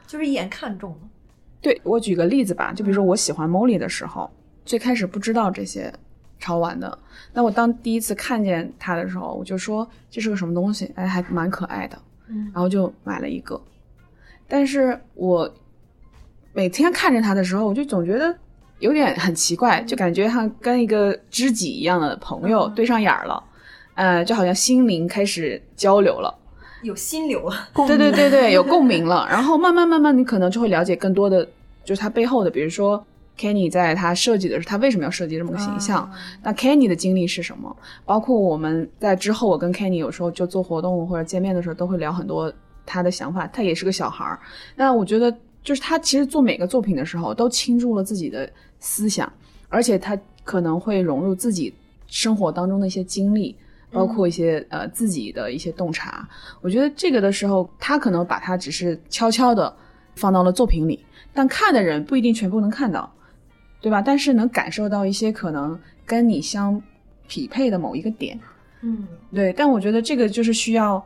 [0.07, 0.99] 就是一眼看中了。
[1.61, 4.31] 对我举个例子吧，就比如说我喜欢 Molly 的时候，
[4.65, 5.93] 最开始不知道这些
[6.39, 6.97] 潮玩的，
[7.33, 11.99] 那我当第一次看见它的时候，我就说这是个什么东西，哎，还蛮可爱的，
[12.29, 13.61] 嗯然后就买了一个。
[14.51, 15.51] 但是我
[16.53, 18.37] 每天看着他的时候，我就总觉得
[18.81, 23.43] 有点很奇怪，就感觉像跟一个知己一样的朋友嗯对上眼儿了，
[23.95, 26.37] 呃，就好像心灵开始交流了。
[26.83, 27.69] 有心流了。
[27.87, 29.29] 对对对对，有共鸣了。
[29.31, 31.47] 然后慢慢慢慢，你可能就会了解更多的，
[31.85, 33.05] 就是他背后的，比如说
[33.39, 35.99] Kenny 在他设计的时候，他为什么要设计这么个形象？
[35.99, 36.11] 啊
[36.43, 37.77] 那 Kenny 的经历是什么？
[38.07, 42.51] 包括我们在之后，我跟 Kenny 有时候就做活动或者见面的时候，都会聊很多
[42.85, 43.47] 他的想法。
[43.49, 44.39] 他也是个小孩儿，
[44.77, 49.31] 那我觉得就是他其实做每个作品的时候，都倾注了自己的思想，
[49.69, 51.75] 而且他可能会融入自己
[52.07, 53.57] 生活当中的一些经历。
[53.93, 56.25] 包括一些呃自己的一些洞察，
[56.61, 59.77] 我觉得这个的时候，他可能把它只是悄悄的
[60.15, 63.13] 放到了作品里，但看的人不一定全部能看到，
[63.81, 64.01] 对吧？
[64.01, 66.81] 但是能感受到一些可能跟你相
[67.27, 68.39] 匹配的某一个点，
[68.83, 69.53] 嗯对。
[69.55, 71.05] 但我觉得这个就是需要，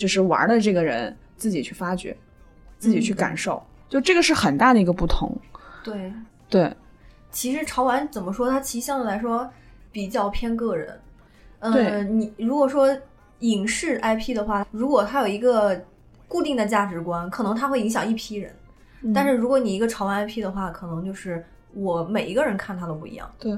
[0.00, 2.16] 就是玩的这个人自己去发掘，
[2.78, 5.30] 自己去感受，就这个是很大的一个不同，
[5.84, 6.10] 对，
[6.48, 6.74] 对。
[7.30, 9.46] 其实潮玩怎么说，它其实相对来说
[9.92, 10.98] 比较偏个人。
[11.58, 12.88] 呃，你如果说
[13.40, 15.78] 影视 IP 的话，如果它有一个
[16.26, 18.50] 固定的价值观，可能它会影响一批人。
[19.02, 21.44] 嗯但是如果你一个潮玩 IP 的话，可能就是
[21.74, 23.52] 我每一个人看它都不一样，对，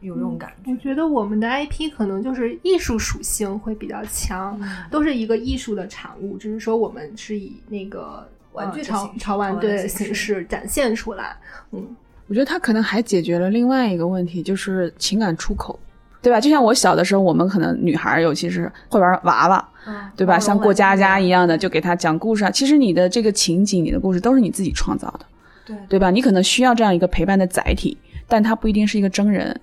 [0.00, 0.70] 有这种感觉。
[0.72, 11.36] 我觉得我们的 IP 可能就是艺术属性会比较强，嗯都是一个艺术的产物，只是说我们是以那个玩具潮潮玩的对形式展现出来。
[11.72, 11.96] 嗯，
[12.28, 15.78] 我觉得它可能还解决了另外一个问题，就是情感出口，
[16.22, 16.40] 对吧？
[16.40, 20.38] 就像我小的时候，我们可能女孩儿尤其是会玩娃娃，嗯，对吧？
[20.38, 21.40] 像过家家一样。
[21.42, 22.50] 样的，就给他讲故事啊。
[22.50, 25.26] 其实你的这个情景、你的故事都是你自己创造的，
[25.64, 26.10] 对对吧？
[26.10, 27.96] 你可能需要这样一个陪伴的载体，
[28.26, 29.58] 但他不一定是一个真人。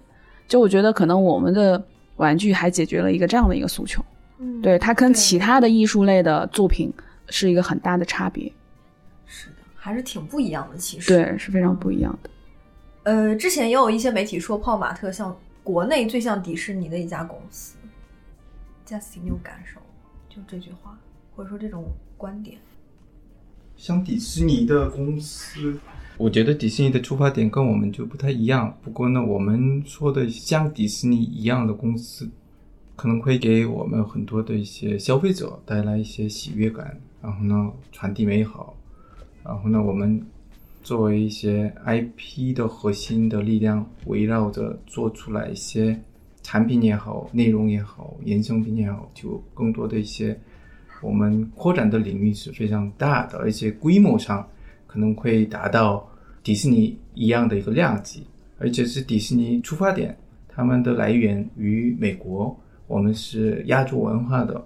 [0.48, 1.84] 就我觉得可能我们的
[2.16, 4.04] 玩具还解决了一个这样的一个诉求，
[4.40, 6.92] 嗯，对它跟其他的艺术类的作品
[7.30, 8.52] 是一个很大的差别，
[9.26, 10.78] 是的，还是挺不一样的。
[10.78, 12.30] 其实，对，是非常不一样的。
[13.04, 17.76] 呃，之前也有一些媒体说泡玛特像国内最像迪士尼的一家公司。
[18.86, 19.80] Justin，你有感受？
[20.30, 20.98] 就这句话，
[21.36, 21.86] 或者说这种
[22.16, 22.58] 观点？
[23.76, 25.80] 像迪士尼的公司，
[26.20, 28.76] 我觉得迪士尼的出发点跟我们就不太一样。
[28.82, 32.28] 不过呢，我们说的像迪士尼一样的公司，
[32.96, 38.76] 可能会给我们很多的一些消费者带来一些喜悦感，然后呢，传递美好。
[39.44, 40.20] 然后呢，我们
[40.82, 46.02] 作为一些 IP 的核心的力量，围绕着做出来一些
[46.42, 50.38] 产品也好，内容也好，衍生品也好，就更多的一些
[51.04, 54.46] 我们扩展的领域是非常大的，而且规模上
[54.88, 56.10] 可能会达到
[56.42, 58.26] 迪士尼一样的一个量级，
[58.58, 60.18] 而且是迪士尼出发点，
[60.48, 62.58] 他们的来源于美国，
[62.88, 64.66] 我们是亚洲文化的。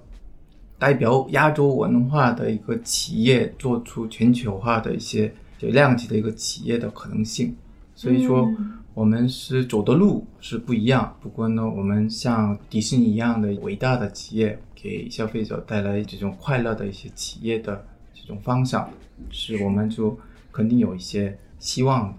[0.80, 7.56] 代表亚洲文化的一个企业做出全球化的一些就量级的一个企业的可能性，
[7.94, 8.52] 所以说
[8.96, 11.16] 我们是走的路是不一样。
[11.22, 17.86] 不过呢，我们像迪士尼一样的伟大的企业，给消费者带来这种快乐的一些企业的
[18.22, 18.90] 这种方向，
[19.30, 20.18] 是我们就
[20.52, 22.14] 肯定有一些希望的。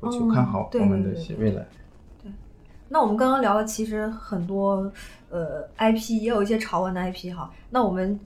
[0.00, 1.64] 我就看好我们的一些未来。
[2.22, 2.32] 对
[2.88, 4.90] 那我们刚刚聊了，其实很多
[5.30, 7.50] 呃 IP 也有一些潮玩的 IP 哈。
[7.70, 8.18] 那我们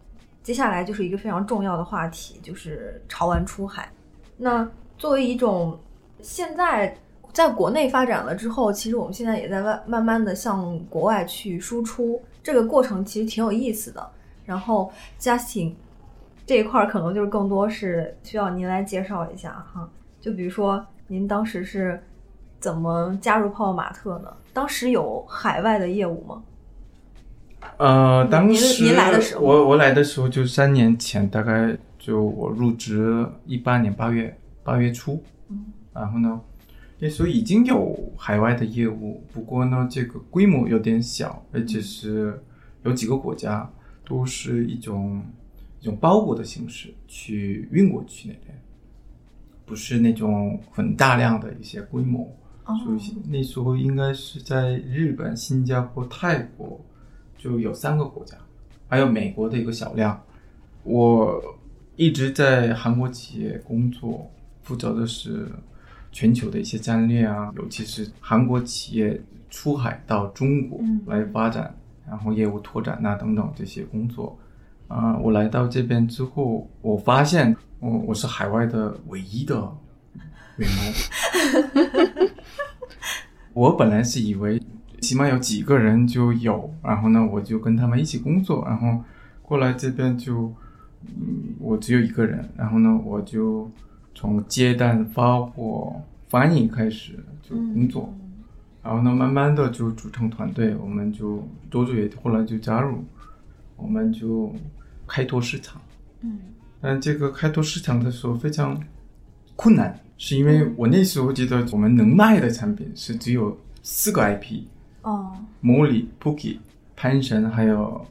[0.42, 3.92] 接下来就是一个非常重要的话题，就是潮玩出海。
[4.38, 4.66] 那
[4.96, 5.78] 作为一种
[6.22, 6.96] 现在
[7.32, 14.10] 在国内发展了之后，其实我们现在也在慢慢慢的向国外去输出，这个过程其实挺有意思的。
[14.46, 15.74] 然后 Justin
[16.46, 19.86] 这一块儿可能就是更多是需要您来介绍一下哈。
[20.20, 22.00] 就比如说您当时是
[22.60, 24.32] 怎么加入泡泡玛特呢？
[24.52, 26.42] 当时有海外的业务吗？
[27.78, 36.40] 呃，当时您来的时候我我来的时候就三年前，大概就我入职一八年八月八月初，嗯然后呢，
[37.00, 42.40] 那时候已经有海外的业务，不过呢，这个规模有点小，而且是
[42.84, 43.68] 有几个国家
[44.04, 45.22] 都是一种
[45.86, 48.60] 一种包裹的形式去运过去那边，
[49.64, 52.24] 不是那种很大量的一些规模。
[52.64, 56.84] 哦所以那时候应该是在日本、新加坡、泰国，
[57.38, 58.36] 就有三个国家，
[58.88, 60.20] 还有美国的一个小量。
[60.82, 61.40] 我
[61.94, 64.28] 一直在韩国企业工作，
[64.64, 65.48] 负责的是
[66.10, 71.72] 全球的一些战略啊，尤其是韩国企业出海到中国嗯来发展，
[72.08, 74.36] 然后业务拓展啊等等这些工作。
[74.88, 79.54] 啊、我来到这边之后，我发现我我是海外的唯一的
[80.56, 82.28] 员工。
[83.52, 84.62] 我本来是以为
[85.00, 89.02] 起码有几个人就有，然后呢，我就跟他们一起工作，然后
[89.42, 90.52] 过来这边就，
[91.06, 93.70] 嗯，我只有一个人，然后呢，我就
[94.14, 98.12] 从接单、发货、翻译开始就工作，
[98.82, 103.04] 然后呢，慢慢的就组成团队，我们就多多也后来就加入，
[103.76, 104.54] 我们就
[105.06, 105.80] 开拓市场，
[106.22, 106.38] 嗯
[106.80, 108.80] 但这个开拓市场的时候非常
[109.56, 114.62] 困难，是因为我那时候记得我们能卖的产品是只有四个 IP，
[115.02, 116.58] 哦魔力、Pookie、
[116.94, 118.06] 潘神还有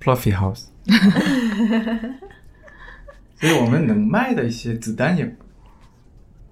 [0.00, 0.66] Fluffy House，
[3.36, 5.36] 所以我们能卖的一些子弹也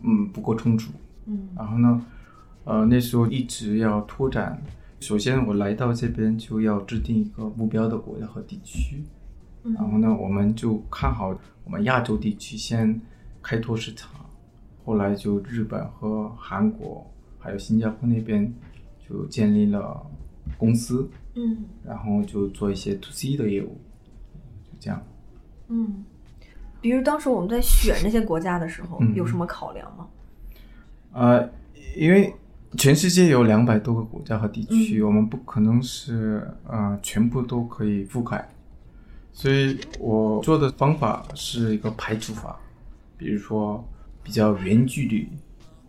[0.00, 0.90] 嗯不够充足。
[1.26, 2.02] 嗯然后呢，
[2.64, 4.60] 呃，那时候一直要拓展。
[5.00, 9.04] 首先，我来到这边就要制定一个目标的国家和地区。
[9.64, 13.00] 嗯然后呢，我们就看好我们亚洲地区先
[13.42, 14.10] 开拓市场，
[14.84, 17.06] 后来就日本和韩国
[17.38, 18.52] 还有新加坡那边
[19.08, 20.04] 就建立了
[20.56, 23.78] 公司，嗯然后就做一些 to C 的业务，
[24.64, 25.02] 就这样。
[25.68, 26.04] 嗯。
[26.80, 30.06] 比如当时我们在选这些国家的时候，嗯有什么考量吗？
[31.12, 31.50] 呃，
[31.96, 32.32] 因为
[32.76, 38.48] 全世界有两百多个国家和地区，嗯我们不可能是呃全部都可以覆盖，
[39.32, 42.58] 所以我做的方法是一个排除法，
[43.16, 43.84] 比如说
[44.22, 45.28] 比较远距离，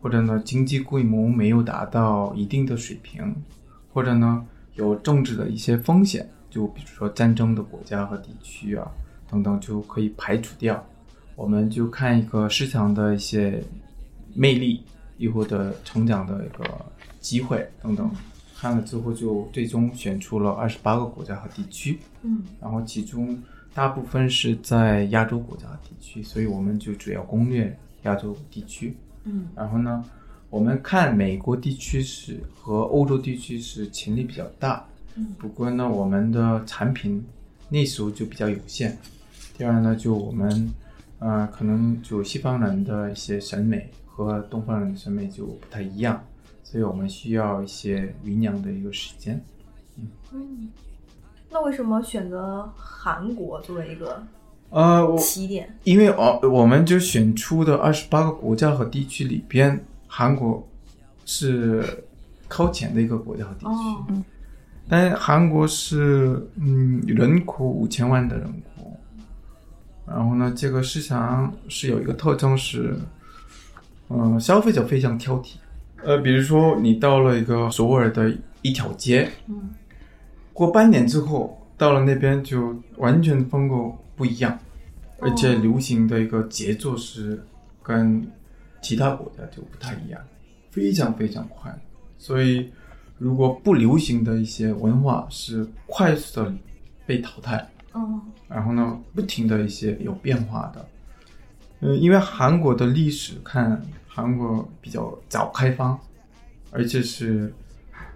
[0.01, 3.35] 或者呢经济规模没有达到一定的水平，
[3.91, 8.87] 或者呢有政治的一些风险，就比如说战争的国家和地区啊
[9.29, 10.85] 等等，就可以排除掉。
[11.35, 13.63] 我们就看一个市场的一些
[14.35, 14.83] 魅力，
[15.17, 16.63] 亦或者成长的一个
[17.19, 18.11] 机会等等。
[18.59, 23.41] 看了之后，就最终选出了二十八个国家和地区，嗯然后其中
[23.73, 28.93] 大部分是在亚洲国家和地区，所以我们就主要攻略亚洲地区。
[29.23, 30.03] 嗯然后呢，
[30.49, 34.85] 我们看美国地区是和欧洲地区是潜力比较大，
[35.15, 37.23] 嗯不过呢，我们的产品
[37.69, 38.97] 那时候就比较有限。
[39.57, 40.69] 第二呢，就我们
[41.19, 46.21] 呃，可能就西方人的一些审美和东方人的审美就不太一样，
[46.71, 49.43] 所以我们需要一些酝酿的一个时间。
[50.31, 50.69] 嗯，
[51.49, 54.21] 那为什么选择韩国作为一个
[54.69, 55.75] 呃，我起点？
[55.83, 60.63] 因为哦，我们就选出的二十八个国家和地区里边，韩国
[61.25, 61.83] 是
[62.47, 63.65] 靠前的一个国家和地区。
[63.65, 64.23] 哦
[64.87, 68.91] 但韩国是嗯人口五千万的人口，
[70.05, 72.95] 然后呢，这个市场是有一个特征是，
[74.09, 75.55] 嗯、消费者非常挑剔。
[76.03, 79.69] 呃，比如说你到了一个首尔的一条街，嗯，
[80.53, 84.57] 过半年之后到了那边就完全风格不一样，
[85.19, 87.43] 而且流行的一个节奏是
[87.83, 88.25] 跟
[88.81, 90.21] 其他国家就不太一样，
[90.71, 91.73] 非常非常快。
[92.17, 92.69] 所以，
[93.17, 96.53] 如果不流行的一些文化是快速的
[97.05, 100.85] 被淘汰，嗯，然后呢，不停的一些有变化的。
[101.81, 103.81] 嗯，因为韩国的历史看，
[104.21, 105.99] 韩国比较早开放，
[106.71, 107.53] 而且是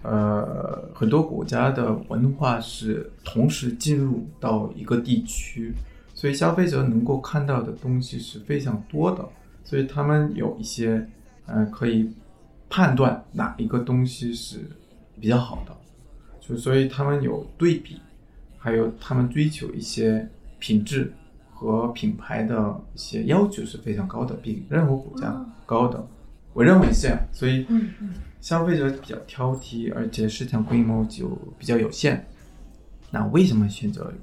[0.01, 5.73] 呃很多国家的文化是同时进入到一个地区，
[6.13, 9.27] 所以消费者能够看到的东西是非常多的，
[9.63, 11.07] 所以他们有一些
[11.45, 12.11] 呃可以
[12.69, 14.59] 判断哪一个东西是
[15.19, 15.75] 比较好的，
[16.41, 18.01] 就所以他们有对比，
[18.57, 20.27] 还有他们追求一些
[20.59, 21.13] 品质
[21.63, 25.33] 和品牌的一些要求是非常高的，比任何国家
[25.65, 26.05] 高的。
[26.51, 27.65] 我认为是这样，所以
[28.41, 32.27] 消费者比较挑剔，而且市场规模就比较有限。
[33.09, 34.13] 那为什么选择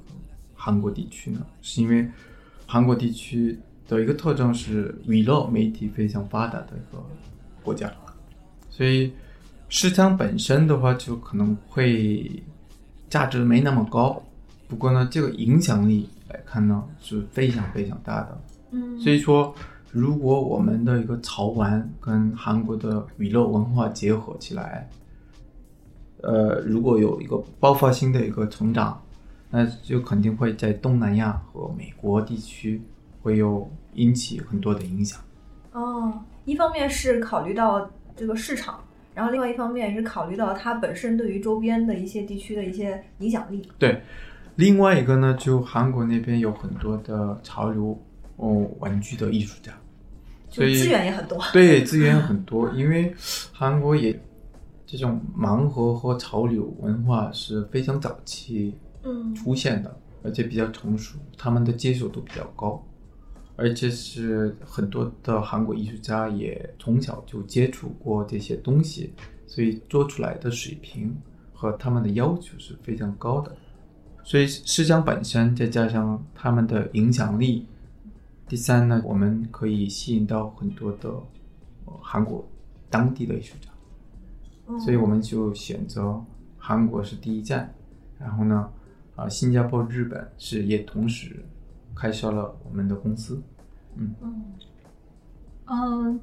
[0.53, 1.41] 韩国地区呢？
[1.61, 2.07] 是因为
[2.67, 7.03] 韩国地区的一个特征是娱乐媒体非常发达的一个
[7.63, 7.91] 国家，
[8.69, 9.11] 所以
[9.67, 12.43] 市场本身的话就可能会
[13.09, 14.21] 价值没那么高。
[14.67, 18.41] 不过呢，这个影响力来看呢是非常非常大的。
[18.71, 19.53] 嗯，所以说，
[19.91, 24.89] 如果我们的一个潮玩跟韩国的娱乐文化结合起来，
[26.21, 29.01] 呃，如果有一个爆发性的一个成长，
[29.49, 32.81] 那就肯定会在东南亚和美国地区
[33.21, 35.19] 会有引起很多的影响。
[35.73, 38.81] 哦，一方面是考虑到这个市场，
[39.13, 43.67] 然后另外一方面也是考虑到它本身对于周边的一些地区的一些影响力。
[43.77, 44.01] 对，
[44.55, 47.97] 另外一个呢，就韩国那边有很多的潮流
[48.37, 49.71] 哦玩具的艺术家，
[50.49, 51.39] 所以资源也很多。
[51.53, 53.13] 对，资源很多，因为
[53.53, 54.19] 韩国也
[54.85, 59.33] 这种盲盒和潮流文化是非常早期嗯。
[59.33, 62.83] 出现的，而且比较成熟，他们的接受度比较高，
[63.55, 69.13] 而且是很多的韩国艺术家也从小就接触过这些东西，
[69.47, 71.15] 所以做出来的水平
[71.53, 73.55] 和他们的要求是非常高的，
[74.23, 77.65] 所以市场本身再加上他们的影响力，
[78.47, 81.09] 第三呢，我们可以吸引到很多的、
[81.85, 82.47] 呃韩国
[82.89, 83.69] 当地的艺术家。
[84.67, 86.23] 嗯所以我们就选择
[86.57, 87.73] 韩国是第一站，
[88.17, 88.69] 然后呢，
[89.15, 91.43] 啊、新加坡、日本是也同时
[91.93, 93.41] 开设了我们的公司。
[93.95, 94.43] 嗯嗯，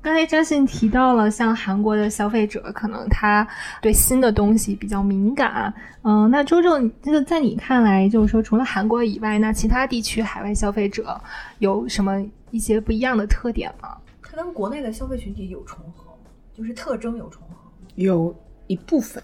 [0.03, 3.47] 刚才张信提到了，像韩国的消费者，可能他
[3.81, 5.73] 对新的东西比较敏感。
[6.03, 11.19] 嗯，那周正，这个在你看来，就是说，除了韩国以外，那其他地区海外消费者
[11.61, 13.97] 有什么一些不一样的特点吗？
[14.23, 16.19] 它跟国内的消费群体有重合吗，
[16.55, 17.57] 就是特征有重合。
[17.95, 18.35] 有
[18.67, 19.23] 一部分，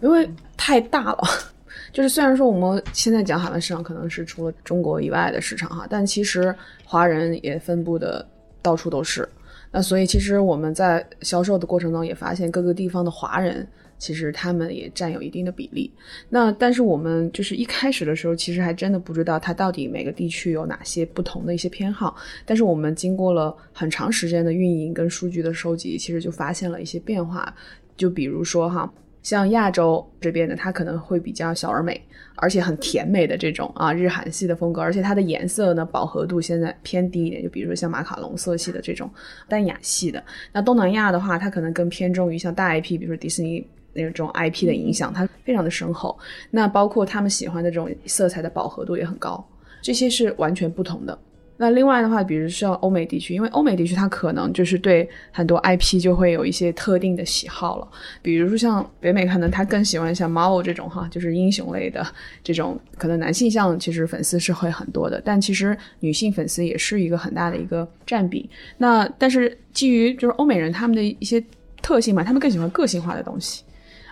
[0.00, 0.26] 因为
[0.56, 1.18] 太大了。
[1.92, 8.26] 就是虽然说我们现在讲海外市场可能是除了中国以外的市场哈，但其实华人也分布的
[8.64, 9.28] 到处都是。
[9.70, 13.64] 那所以其实我们在销售的过程中也发现各个地方的华人。
[13.96, 15.90] 其实他们也占有一定的比例，
[16.28, 22.14] 那但是我们就是一开始的时候，其实还真的不知道它到底每个地区有哪些不同的一些偏好。
[22.44, 27.54] 但是我们经过了很长时间的运营跟数据的收集，其实就发现了一些变化。
[27.96, 28.92] 就比如说哈，
[29.24, 32.00] 像亚洲这边的，它可能会比较小而美，
[32.36, 39.10] 而且很甜美的这种啊日韩系的风格，而且它的颜色呢饱和度现在偏低一点，就比如说像马卡龙色系的这种
[39.48, 40.22] 淡雅系的。
[40.52, 43.66] 那东南亚的话，它可能更偏重于像大 IP，比如说迪士尼。
[43.96, 46.18] 那种 IP 的影响，它非常的深厚。
[46.50, 49.48] 那包括他们喜欢的这种色彩的饱和度也很高，
[49.80, 51.16] 这些是完全不同的。
[51.56, 57.88] 那另外的话，比如像欧美地区，因为欧美地区它可能就是对很多 IP 就会有一些特定的喜好了，
[58.20, 62.04] 比如说像北美，可能他更喜欢像 Marvel 这种哈，就是英雄类的
[62.42, 68.50] 这种，可能男性向其实粉丝是会很多的，但其实女性粉丝也是一个很大的一个占比。
[68.76, 71.42] 那但是基于就是欧美人他们的一些
[71.80, 73.62] 特性嘛，他们更喜欢个性化的东西，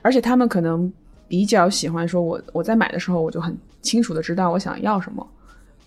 [0.00, 0.90] 而且他们可能
[1.26, 5.26] 比较喜欢说我我在买的时候我就很清楚的知道我想要什么，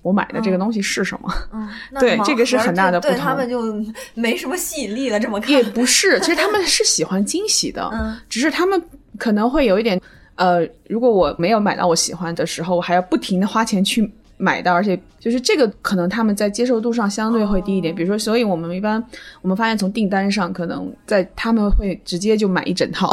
[0.06, 1.34] 我买的这个东西是什么。
[1.52, 3.84] 嗯， 那对这个是很大的不同对他们就
[4.14, 5.20] 没什么吸引力了。
[5.20, 8.80] 这么看也不是，其实他们是喜欢惊喜的，嗯只是他们
[9.18, 10.00] 可能会有一点，
[10.36, 14.08] 呃，如果我没有买到我喜欢的时候，我还要不停的花钱去
[14.38, 17.96] 买到，而且就是这个可能他们在接受度上相对会低一点。
[17.96, 19.02] 比如说，所以我们一般
[19.42, 23.08] 我们发现从订单上，可能在他们会直接就买一整套，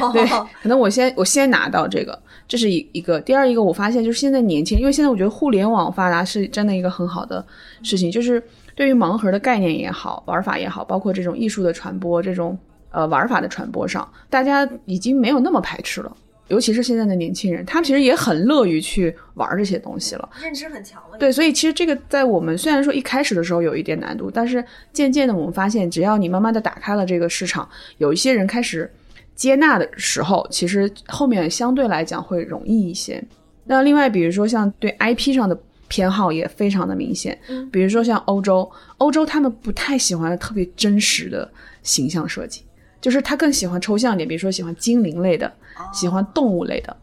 [0.00, 0.24] 哦 对，
[0.62, 3.20] 可能我先我先拿到这个，这是一一个。
[3.20, 7.44] 第二一个，我发现就是现在年轻人，因为现在我觉得互联网发达是真的一个很好的
[7.82, 8.42] 事情，就是
[8.74, 12.56] 对于盲盒的概念也好，玩法也好，包括这种艺术的传播，这种
[12.90, 16.16] 呃玩法的传播上，大家已经没有那么排斥了。
[16.48, 20.28] 尤其是现在的年轻人，他们其实也很乐于去玩这些东西了。
[20.42, 21.18] 认知很强了。
[21.18, 27.68] 对，所以其实这个在我们虽然说一开始的时候有一点难度，但是渐渐的我们发现，只要你慢慢的打开了这个市场，
[27.98, 28.90] 有一些人开始
[29.34, 33.22] 接纳的时候，其实后面相对来讲会容易一些。
[33.64, 41.50] 那另外，比如说像对 IP 上的偏好也非常的明显，嗯比如说像欧洲，欧洲他们不太喜欢特别真实的
[41.82, 42.62] 形象设计，
[43.06, 45.52] 就是他更喜欢抽象一点，比如说喜欢精灵类的，
[45.92, 46.96] 喜欢动物类的。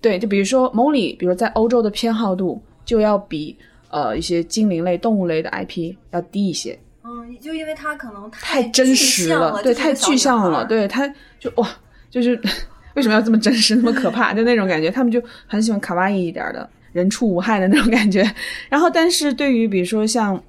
[0.00, 3.56] 对，就比如说 Molly，比如在欧洲的偏好度就要比
[3.88, 11.06] 呃一些精灵类、动物类的 IP 要低一些，嗯，就因为他可能太具真实了，对，太具象了，对，他
[11.38, 11.68] 就哇，
[12.10, 12.34] 就是
[12.96, 18.28] 为什么要这么真实，那么可怕，就那种感觉，他们就很喜欢卡哇伊一点的，人畜无害的那种感觉。
[18.68, 20.42] 然后，但是对于比如说像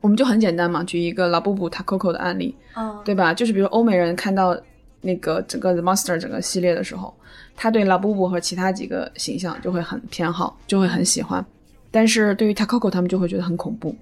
[0.00, 3.34] 我们就很简单嘛，举一个拉布布他 Coco 的案例，嗯，对吧？
[3.34, 4.56] 就是比如欧美人看到
[5.00, 7.12] 那个整个 The Monster 整个系列的时候，
[7.56, 11.44] 他对拉布布和其他几个形象就会很偏好，就会很喜欢。
[11.90, 13.96] 但是对于他 Coco 他们就会觉得很恐怖，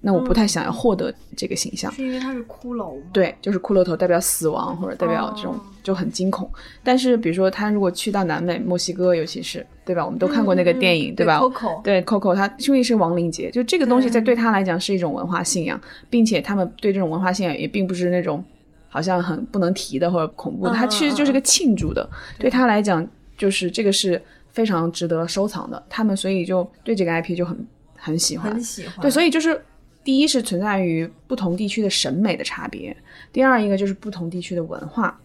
[0.00, 1.90] 那我不太想要获得这个形象。
[1.92, 3.02] 是因为它是骷髅吗？
[3.12, 6.48] 对，就是骷髅头代表死亡或者代表这种、哦就很惊恐。
[6.84, 10.04] 但是比如说他如果去到南美、墨西哥，尤其是对吧？
[10.04, 11.38] 我们都看过那个电影，对吧？
[11.38, 15.80] 嗯 Coco，对 Coco，他因为是亡灵节，就这个东西在对他来讲是一种文化信仰，
[16.10, 18.44] 并且他们对这种文化信仰也并不是那种
[18.90, 22.06] 好像很不能提的或者恐怖它其实就是个庆祝的。
[22.38, 23.04] 对他来讲，
[23.38, 25.82] 就是这个是非常值得收藏的。
[25.88, 29.00] 他们所以就对这个 IP 就很很喜欢，很喜欢。
[29.00, 29.58] 对，所以就是
[30.02, 32.96] 第一是存在于不同地区的审美的差别，
[33.32, 35.20] 第二一个就是不同地区的文化，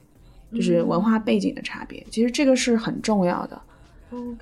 [0.54, 2.06] 就是文化背景的差别。
[2.10, 3.62] 其实这个是很重要的。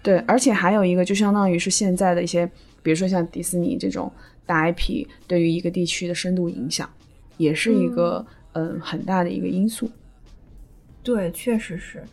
[0.03, 2.45] 对，而且还有一个，就相当于是现在的一些，
[2.81, 4.11] 比如说像迪士尼这种
[4.45, 6.87] 大 IP 对于一个地区的深度影响，
[7.37, 8.23] 也是一个
[8.53, 9.89] 嗯很大的一个因素。
[11.01, 12.03] 对，确实是。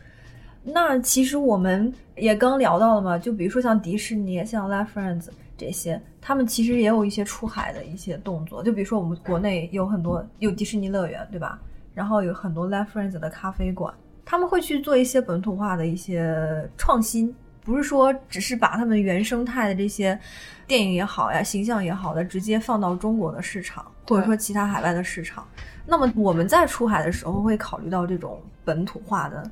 [0.63, 5.27] 那其实我们也刚聊到了嘛，就比如说像迪士尼、像 La Friends
[5.61, 8.63] 这些，他们其实也有一些出海的一些动作。
[8.63, 11.59] 就比如说我们国内有很多有迪士尼乐园，对吧？
[11.93, 13.93] 然后有很多 La Friends 的咖啡馆，
[14.25, 20.19] 他们会去做一些本土化的一些创新，不是说只是把他们原生态的这些
[20.65, 25.47] 电影也好呀、形象也好的直接放到中国的市场，或者说其他海外的市场。
[25.85, 29.49] 那么我们在出海的时候会考虑到这种本土化的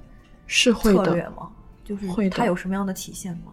[0.48, 1.50] 是会策略的，吗？
[1.84, 3.52] 就是会它有什么样的体现吗？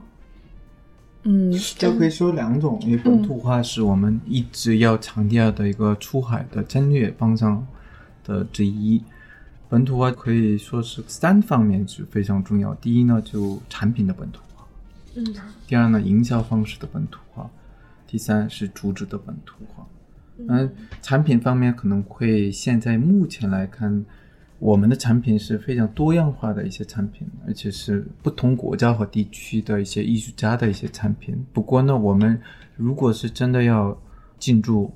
[1.29, 7.66] 嗯，这可以说两种，因为本土化是我们一直要强调的一个出海的战略方向
[8.22, 9.03] 的之一。
[9.68, 12.72] 本土化可以说是三方面是非常重要。
[12.77, 14.64] 第一呢，就产品的本土化；
[15.16, 15.35] 嗯
[15.66, 17.51] 第二呢，营销方式的本土化；
[18.07, 19.85] 第三是主旨的本土化。
[20.49, 20.70] 嗯，
[21.03, 24.05] 产品方面可能会现在目前来看，
[24.59, 31.44] 我们的产品是非常多样化的一些产品，而且是不同国家和地区的一些艺术家的一些产品。
[31.52, 32.40] 不过呢，我们
[32.74, 33.96] 如果是真的要
[34.38, 34.90] 进驻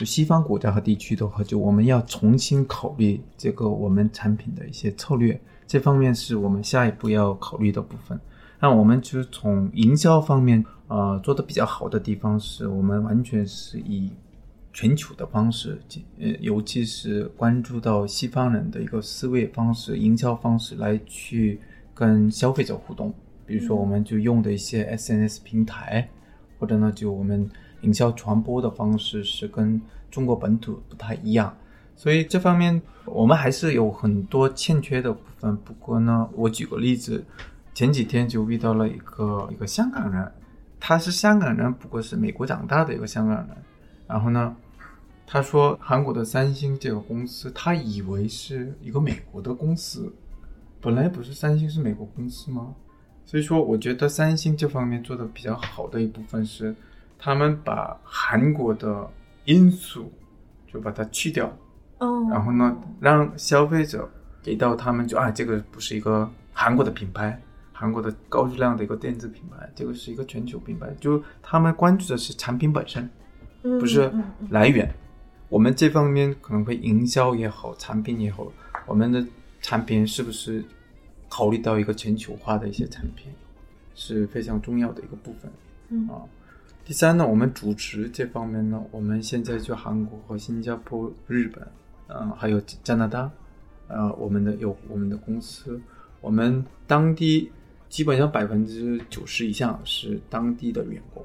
[0.00, 8.18] 西方国家和地区的话，就我们要重新考虑这个我们产品的一些策略，这方面是我们下一步要考虑的部分。
[8.60, 14.10] 那我们就从营销方面，呃，做的比较好的地方是我们完全是以
[14.74, 15.80] 全球的方式，
[16.18, 21.60] 呃，尤其是关注到西方人的一个思维方式、营销方式来去
[21.94, 23.14] 跟消费者互动。
[23.46, 26.08] 比如说，我们就用的一些 SNS 平台，
[26.58, 27.48] 或者呢，就我们
[27.82, 31.56] 营销传播的方式是跟中国本土不太一样。
[31.94, 35.56] 所以这方面我们还是有很多欠缺的部分。
[35.58, 37.24] 不过呢，我举个例子，
[37.74, 40.32] 前几天就遇到了一个一个香港人，
[40.80, 43.48] 他是香港人，不过是美国长大的一个香港人。
[44.08, 44.54] 然后呢，
[45.26, 50.12] 他说韩国的三星这个公司，他以为是一个美国的公司，
[50.80, 52.74] 本来不是三星是美国公司吗？
[53.24, 56.76] 所以说，我觉得三星这方面做的比较好的一部分是，
[57.18, 59.10] 他们把韩国的
[59.46, 60.12] 因素
[60.70, 61.46] 就把它去掉，
[61.98, 64.08] 哦，然后呢，让消费者
[64.42, 67.40] 给到他们就啊，这个不是一个韩国的品牌，
[67.72, 73.08] 韩国的高质量的一个电子品牌，这个是一个全球品牌，就他们关注的是产品本身，
[73.62, 74.94] 嗯不是嗯嗯来源。
[75.48, 78.50] 我们这方面可能会营销也好，产品也好，
[78.86, 79.24] 我们的
[79.60, 80.64] 产品是不是
[81.28, 83.30] 考虑到一个全球化的一些产品，
[83.94, 85.50] 是非常重要的一个部分。
[85.90, 86.22] 嗯啊。
[86.84, 91.66] 第三呢，我们主持这方面呢，我们现在去韩国和新加坡、日本，
[92.08, 93.30] 呃，还有加拿大，
[93.88, 95.80] 呃，我们的有我们的公司，
[96.20, 97.50] 我们当地
[97.88, 101.24] 基本上百分之九十以上是当地的员工，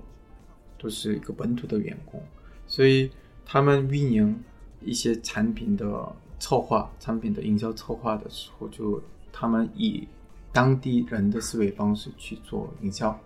[0.78, 2.24] 都是一个本土的员工，
[2.66, 3.12] 所以
[3.52, 4.40] 他们运营
[4.80, 6.08] 一些产品的
[6.40, 9.02] 策划、产品的营销策划的时候，就
[9.34, 10.08] 他们以
[10.54, 13.20] 当地人的思维方式去做营销。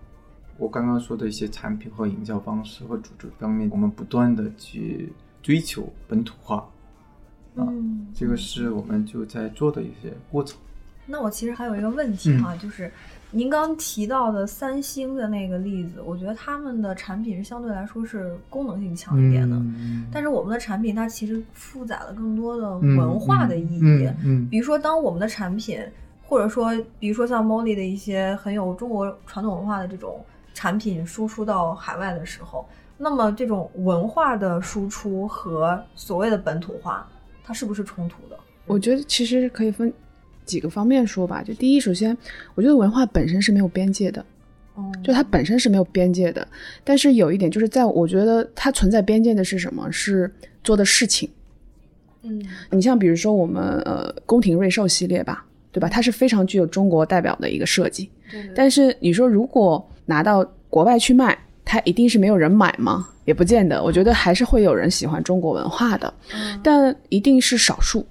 [0.57, 5.11] 我刚刚说的一些产品和营销方式和组织方面，我们不断的去
[5.41, 6.55] 追求本土化，
[7.57, 10.57] 啊，嗯，这个是我们就在做的一些过程。
[11.05, 12.89] 那我其实还有一个问题哈，就是
[13.35, 23.79] 您刚提到的三星的那个例子，我觉得他们的产品是相对来说是功能性强一点的，嗯但是我们的产品它其实负载了更多的嗯文化的意义。
[23.81, 25.79] 嗯嗯比如说，当我们的产品，
[26.21, 30.23] 或者说，比如说像 Molly 的一些很有中国传统文化的这种
[30.53, 32.63] 产品输出到海外的时候，
[32.99, 37.07] 那么这种文化的输出和所谓的本土化，
[37.43, 38.37] 它是不是冲突的？
[38.67, 39.91] 我觉得其实可以分
[40.45, 41.43] 几个方面说吧。
[41.43, 42.15] 就第一，首先，
[42.55, 44.23] 我觉得文化本身是没有边界的，
[44.75, 46.47] 哦，就它本身是没有边界的。
[46.83, 49.91] 但是有一点，就是在我觉得它存在边界的是什么？
[49.91, 50.31] 是
[50.63, 51.29] 做的事情。
[52.25, 55.89] 嗯你像比如说我们呃宫廷瑞兽系列吧，对吧？
[55.89, 58.09] 它是非常具有中国代表的一个设计。
[58.31, 63.09] 对对但是你说如果拿到国外去卖，它一定是没有人买吗？
[63.25, 63.83] 也不见得。
[63.83, 68.05] 我觉得还是会有人喜欢中国文化的，嗯但一定是少数，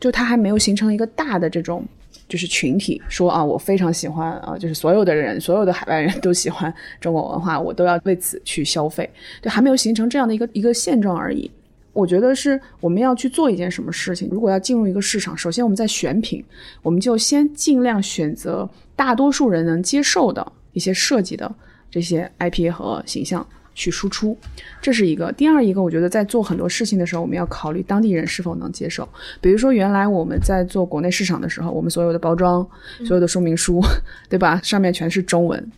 [0.00, 1.84] 就它还没有形成一个大的这种。
[2.28, 9.08] 就是群体说啊，我非常喜欢啊，就是所有的人，所有的海外人都喜欢中国文化，我都要为此去消费，
[9.40, 11.48] 就还没有形成这样的一个 一个现状而已。
[11.92, 14.28] 我觉得是我们要去做一件什么事情。
[14.28, 16.44] 如果要进入一个市场，首先我们在选品，
[16.82, 21.54] 我们就先尽量选择大多数人能接受的一些设计的
[21.88, 23.46] 这些 IP 和形象
[23.76, 24.36] 去输出，
[24.82, 25.30] 这是一个。
[25.32, 29.08] 第二一个，我觉得在做很多事情的时候，我们要考虑当地人是否能接受。
[29.40, 32.66] 比如说，原来我们在做国内市场的时候，我们所有的包装、
[33.04, 33.80] 所有的说明书，
[34.28, 34.58] 对吧？
[34.64, 35.72] 上面全是中文。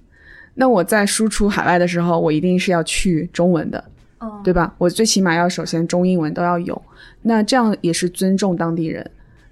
[0.55, 3.85] 那我在输出海外的时候，我一定是要去中文的。
[4.21, 4.73] 嗯，对吧？
[4.79, 6.81] 我最起码要首先中英文都要有，
[7.23, 9.09] 那这样也是尊重当地人，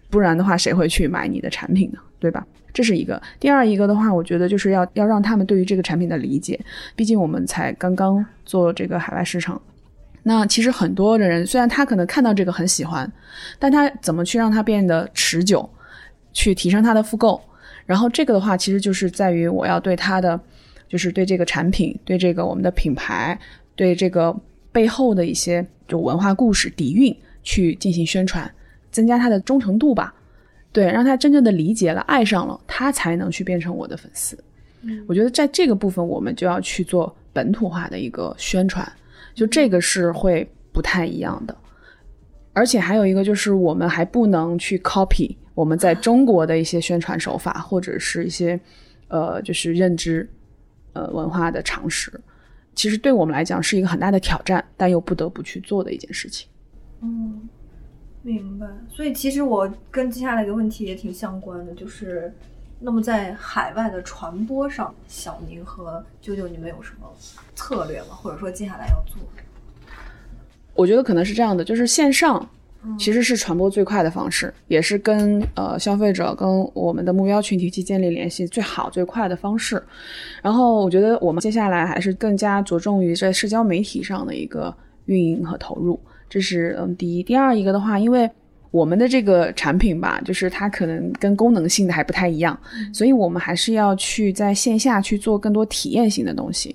[0.08, 1.98] 不然的话谁会去买你的产品呢？
[2.18, 2.46] 对吧？
[2.76, 3.20] 这是一个。
[3.40, 6.60] 第二一个的话，我觉得就是要要让他们对于这个产品的理解，
[6.94, 9.58] 毕竟我们才刚刚做这个海外市场。
[10.24, 13.10] 那其实很多的人虽然他可能看到这个很喜欢，
[13.58, 15.66] 但他怎么去让它变得持久，
[16.34, 17.40] 去提升它的复购，
[17.86, 20.38] 然后这个的话，其实就是在于我要对它的，
[20.86, 23.38] 就是对这个产品，对这个我们的品牌，
[23.74, 24.38] 对这个
[24.70, 28.52] 背后的一些就文化故事底蕴去进行宣传，
[28.90, 30.12] 增加他的忠诚度吧。
[30.76, 34.36] 对，让他真正的理解了、爱上了，他才能去变成我的粉丝。
[35.08, 38.86] 我觉得在这个部分，我们就要去做本土化的一个宣传，
[39.34, 41.56] 就这个是会不太一样的。
[42.52, 48.60] 而且还有一个就是，我们还不能去 copy 我们在中国的一些宣传手法，或者是一些
[49.08, 50.28] 呃，就是认知
[50.92, 52.12] 呃文化的常识。
[52.74, 56.46] 其实对我们来讲是一个很大的挑战，但又不得不去做的一件事情。
[57.00, 57.48] 嗯，
[58.26, 58.66] 明白。
[58.88, 62.32] 所以其实我跟接下来一个问题也挺相关的，就是
[62.80, 67.08] 那么在海外的传播上，小宁和啾啾你们有什么
[67.54, 68.08] 策略吗？
[68.10, 69.16] 或者说接下来要做？
[70.74, 72.46] 我觉得可能是这样的，就是线上
[72.98, 79.80] 其实是传播最快的方式，也是跟呃消费者跟我们的目标群体去建立联系最好最快的方式。
[80.42, 84.74] 然后我觉得我们接下来还是更加着重于在社交媒体上的一个
[85.06, 85.98] 运营和投入，
[86.28, 87.22] 这是嗯第一。
[87.22, 88.30] 第二一个的话，因为
[88.70, 92.58] 我们的这个产品吧，就是它可能跟功能性的还不太一样，
[92.92, 96.74] 所以我们还是要去在线下去做更多体验性的东西。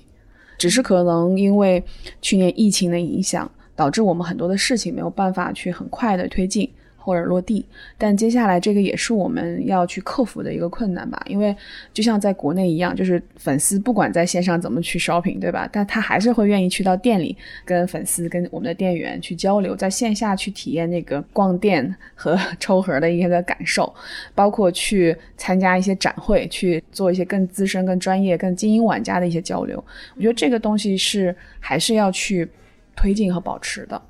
[0.58, 1.82] 只是可能因为
[2.20, 6.68] 去年疫情的影响，导致我们很多的事情没有办法去很快的推进
[7.02, 7.64] 或者落地。
[7.98, 11.54] 但接下来这个也是我们要去克服的一个困难吧，因为
[11.92, 15.68] 就像在国内一样，就是粉丝不管在线上怎么去 shopping，对吧？
[15.72, 23.92] 但他还是会愿意去到店里跟粉丝、跟我们的店员去交流，在线下去体验那个逛店和 抽盒的一些个感受，
[24.34, 29.82] 包括去参加一些展会，去做一些更资深、更专业、更精英玩家的一些交流。
[30.16, 32.48] 我觉得这个东西是还是要去
[32.94, 34.00] 推进和保持的。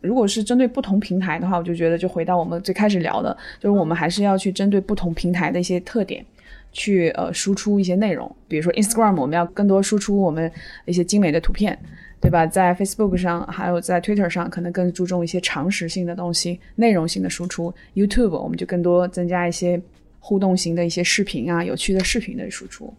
[0.00, 6.24] 如果是针对不同平台的话，我就觉得就回到我们最开始聊的，就是我们还是要去针对不同平台的一些特点，
[6.72, 8.30] 去呃输出一些内容。
[8.48, 10.50] 比如说 Instagram，我们要更多输出我们
[10.86, 11.78] 一些精美的图片，
[12.20, 12.46] 对吧？
[12.46, 17.72] 在 Facebook 上，还有在 Twitter 上，可能更注重一些常识性的东西、内容性的输出。
[17.94, 19.80] YouTube 我们就更多增加一些
[20.18, 22.92] 互动型的一些视频啊，有趣的视频的输出。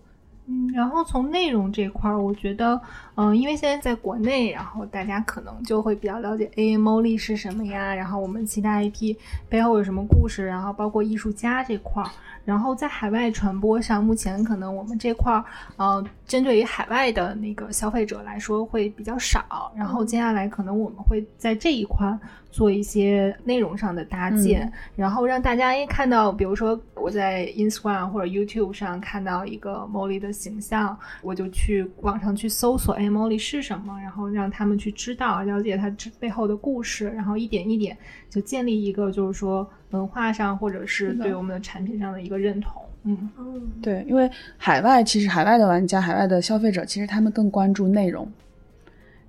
[0.48, 2.80] 嗯，然后从内容这块儿，我觉得，
[3.16, 9.16] 嗯、因为现在在国内，然后大家可能就会比较了解 A M O 力是什么呀，然后我们其他 IP
[9.50, 12.10] 背后有什么故事，然后包括艺术家这块儿。
[12.44, 15.46] 然后在海外传播上，目前可能我们这块儿，
[15.78, 19.72] 呃，针对于海外的那个消费者来说会比较少。
[19.76, 22.18] 然后接下来可能我们会在这一块
[22.50, 37.98] 做一些内容上的搭建，然后让大家一看到，比如说我在 Instagram 或者 YouTube 上看到一个 Molly 的形象，我就去网上去搜索，哎，Molly 是什么，然后让他们去知道、了解它背后的故事，然后一点一点
[38.30, 42.80] 就建立一个就是说文化上或者是对我们的产品上的一个认同。
[43.06, 48.32] 嗯嗯，对，因为海外其实海外的玩家、海外的消费者，其实他们更关注内容，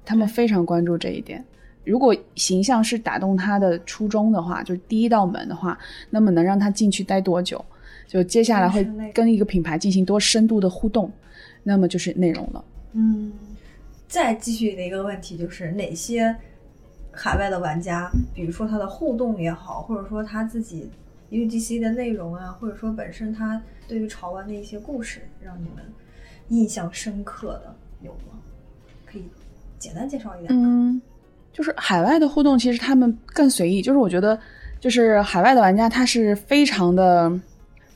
[0.04, 1.42] 他们非常关注这一点。
[1.82, 5.78] 如果形象是打动他的初衷的话，就是第一道门的话，
[6.10, 7.64] 那么能让他进去待多久？
[8.06, 11.10] 就接下来会跟一个品牌进行多深度的互动，
[11.62, 12.62] 那么就是内容了。
[12.92, 13.32] 嗯，
[14.12, 16.36] 再继续的一个问题就是哪些
[17.10, 20.90] 海外的玩家，比如说他的互动也好，或者说他自己
[21.30, 23.58] UGC 的内容啊，或者说本身他
[23.88, 25.82] 对于潮玩的一些故事，让你们
[26.48, 28.38] 印象深刻的有吗？
[29.06, 29.24] 可以
[29.78, 30.66] 简单介绍一点吗？
[30.68, 31.00] 嗯，
[31.50, 33.80] 就是海外的互动，其实他们更随意。
[33.80, 34.38] 就是我觉得，
[34.78, 37.32] 就是海外的玩家他是非常的，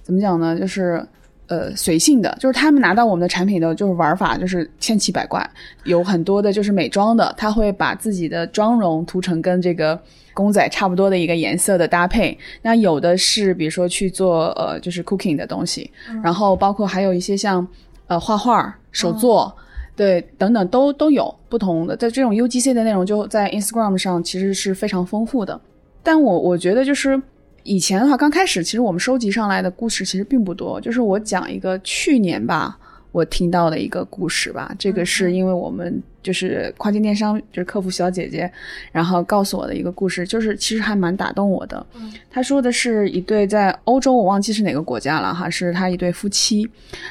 [0.03, 0.59] 怎么讲呢？
[0.59, 1.07] 就是
[1.49, 5.49] 呃随性的，就是他们拿到我们的产品的就是玩法就是千奇百怪，
[5.85, 9.99] 有很多的就是美妆的，他会把自己的妆容涂成跟这个。
[10.37, 15.91] 公仔差不多的一个颜色的搭配，那有的是比如说去做呃就是 cooking 的东西，
[16.23, 17.67] 然后包括还有一些像
[18.07, 19.51] 呃画画、手作，
[19.97, 21.97] 对，等等都都有不同的。
[21.97, 25.59] 在这种 UGC 的内容就在 Instagram 上其实是非常丰富的。
[26.03, 27.19] 但我我觉得就是
[27.67, 30.81] 以前的话，刚开始其实我们收集上来的故事其实并不多。
[30.81, 32.79] 就是我讲一个去年吧，
[33.11, 34.73] 我听到的一个故事吧。
[34.79, 38.51] 这个是因为我们就是跨境电商就是客服小姐姐，
[38.93, 41.85] 然后告诉我的一个故事，就是其实还蛮打动我的。
[42.31, 46.69] 她说的是一对在欧洲，我忘记是哪个国家了哈，是他一对夫妻，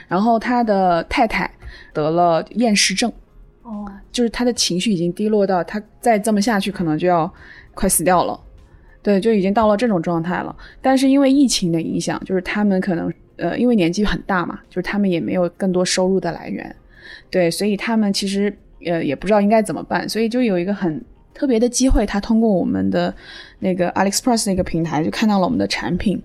[0.08, 1.50] 然后他的太太
[1.94, 3.12] 得了厌食症。
[3.64, 7.30] 哦，就是他的情绪已经低落到他再这么下去可能就要
[7.74, 8.40] 快死掉了，
[9.06, 10.56] 对，就已经到了这种状态了。
[10.82, 16.76] 但是因为疫情的影响，就是他们可能呃，因为年纪很大嘛，就是他们也没有更多收入的来源，
[17.30, 18.52] 对，所以他们其实
[18.84, 21.00] 呃也不知道应该怎么办，所以就有一个很
[21.36, 23.14] 特别的机会，他通过我们的
[23.60, 26.20] 那个 AliExpress 那个平台就看到了我们的产品，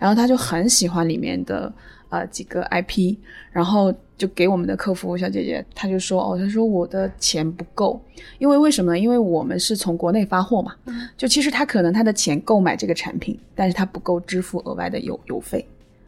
[0.00, 1.72] 然后他就很喜欢里面的
[2.14, 3.16] 呃几个 IP，
[3.50, 8.00] 然后就给我们的客服小姐姐，她就说哦，她说我的钱不够，
[8.38, 8.98] 因为为什么呢？
[8.98, 10.74] 因为我们是从国内发货嘛，
[11.16, 15.66] 就其实她可能她的钱购买这个产品，但是她不够支付额外的邮邮费。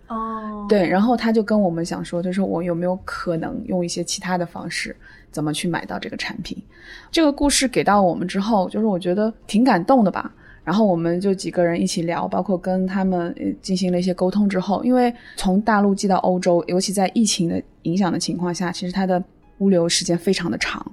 [0.08, 4.94] 哦，对，然后他就跟我们想说，就是我有没有可能用一些其他的方式，
[5.32, 6.56] 怎么去买到这个产品？
[7.10, 10.32] 这个故事给到我们之后，就是我觉得挺感动的吧。
[10.66, 19.22] 然后我们就几个人一起聊，包括跟他们呃进行了一些沟通之后，因为从大陆寄到欧洲，尤其在疫情的影响的情况下，其实它的
[19.58, 20.84] 物流时间非常的长。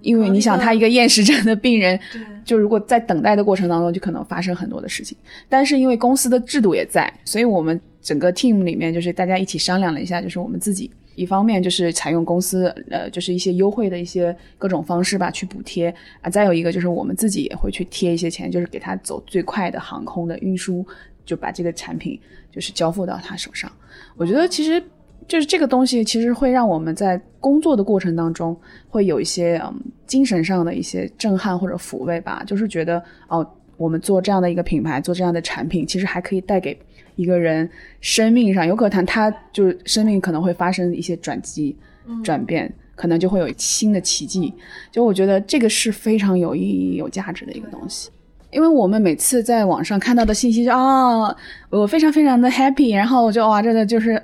[0.00, 1.98] 因为你想，他一个厌食症的病人，
[2.44, 5.16] 就如果在等待的过程当中，就可能发生很多的事情。
[5.48, 20.86] 但是因为公司的制度也在，所以我们整个 team 里面就是大家一起商量了一下，就是我们自己一方面就是采用公司呃就是一些优惠的一些各种方式吧去补贴啊，再有一个就是我们自己也会去贴一些钱，就是给他走最快的航空的运输，
[21.24, 22.18] 就把这个产品
[22.50, 23.70] 就是交付到他手上。
[24.16, 24.82] 我觉得其实。
[25.28, 28.54] 就是这个东西，其实会让我们在工作的过程当中，
[28.88, 32.42] 会有一些嗯精神上的一些震撼或者抚慰吧。
[32.44, 36.76] 就是觉得哦，我们做这样的一个品牌，做这样的产品，其实还可以带给
[37.16, 37.68] 一个人
[38.00, 41.76] 生命上有可能他就是生命可能会发生一些转机、
[42.24, 44.52] 转变，可能就会有新的奇迹。
[44.90, 48.10] 就我觉得这个是非常有意义、有价值的一个东西。
[48.50, 51.34] 因为我们每次在网上看到的信息就啊、
[51.70, 54.22] 我非常非常的 happy，然后我就哇，真的就是。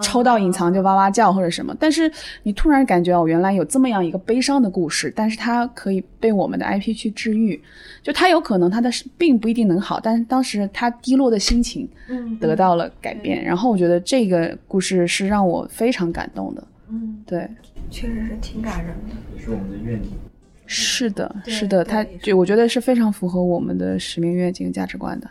[0.00, 2.10] 抽到隐藏就哇哇叫或者什么，但是
[2.42, 7.60] 你突然感觉哦，原来有这么样一个悲伤的故事，但是它可以被我们的 IP 去治愈，
[8.02, 17.48] 就它有可能它的病不一定能好，但是当时他低落的心情嗯，得到了改变，然后我觉得这个故事是让我非常感动的，嗯，对，
[17.90, 19.14] 确实是挺感人的。
[19.36, 20.10] 也是我们的愿景。
[20.70, 25.30] 是的，对是的，它对也是就我觉得是非常符合我们的使命愿景价值观的。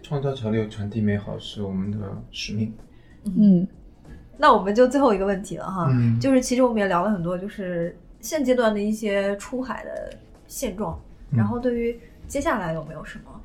[0.00, 1.98] 创造潮流，传递美好是我们的
[2.30, 2.72] 使命。
[3.24, 3.66] 嗯，
[4.38, 6.18] 那我们就最后一个问题了哈，嗯。
[6.20, 10.10] 就是其实我们也聊了很多，就是现阶段的一些出海的
[10.46, 10.98] 现状，
[11.30, 11.38] 嗯。
[11.38, 13.40] 然后对于接下来有没有什么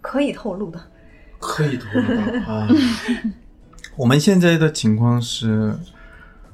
[0.00, 0.80] 可以透露的？
[1.38, 2.68] 可以透露的啊。
[3.96, 5.74] 我们现在的情况是，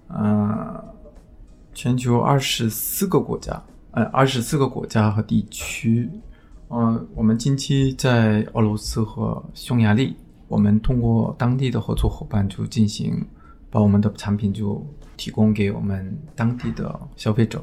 [0.09, 0.85] 呃，
[1.75, 6.09] 全球二十四个国家，呃，二十四个国家和地区，
[6.69, 10.17] 呃，我们近期在俄罗斯和匈牙利，
[10.53, 13.27] 我们通过当地的合作伙伴就进行
[13.71, 14.87] 把我们的产品就
[15.17, 17.59] 提供给我们当地的消费者。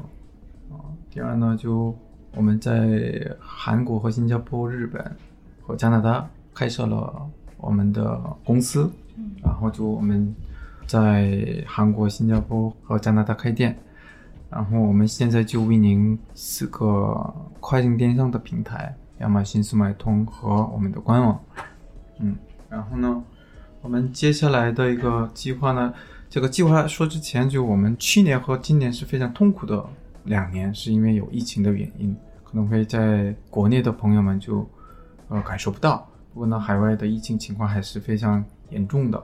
[0.72, 0.74] 啊、
[1.08, 1.96] 第二呢，就
[2.34, 5.00] 我们在韩国和新加坡、日本
[5.62, 8.90] 和加拿大开设了我们的公司，
[9.40, 10.34] 然后就我们
[10.84, 13.78] 在韩国、新加坡和加拿大开店，
[14.50, 17.14] 然后我们现在就运营四个
[17.60, 21.40] 跨境电商的平台，亚马逊、速卖通和我们的官网，
[22.18, 22.36] 嗯，
[22.70, 23.22] 然后呢，
[23.82, 25.92] 我们接下来的一个计划呢，
[26.28, 29.84] 这个计划说之前就我们去年和今年是非常痛苦的
[30.24, 34.64] 两年，是因为有疫情的原因，可能会在国内的朋友们就
[35.28, 36.08] 呃感受不到。
[36.32, 39.20] 不过呢，海外的疫情情况还是非常严重的，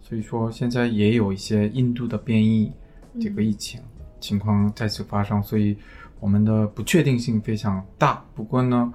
[0.00, 2.72] 所以说现在也有一些印度的变异
[3.20, 3.80] 这个疫情
[4.18, 5.76] 情况再次发生，所以
[6.18, 8.24] 我们的不确定性非常大。
[8.34, 8.92] 不过呢，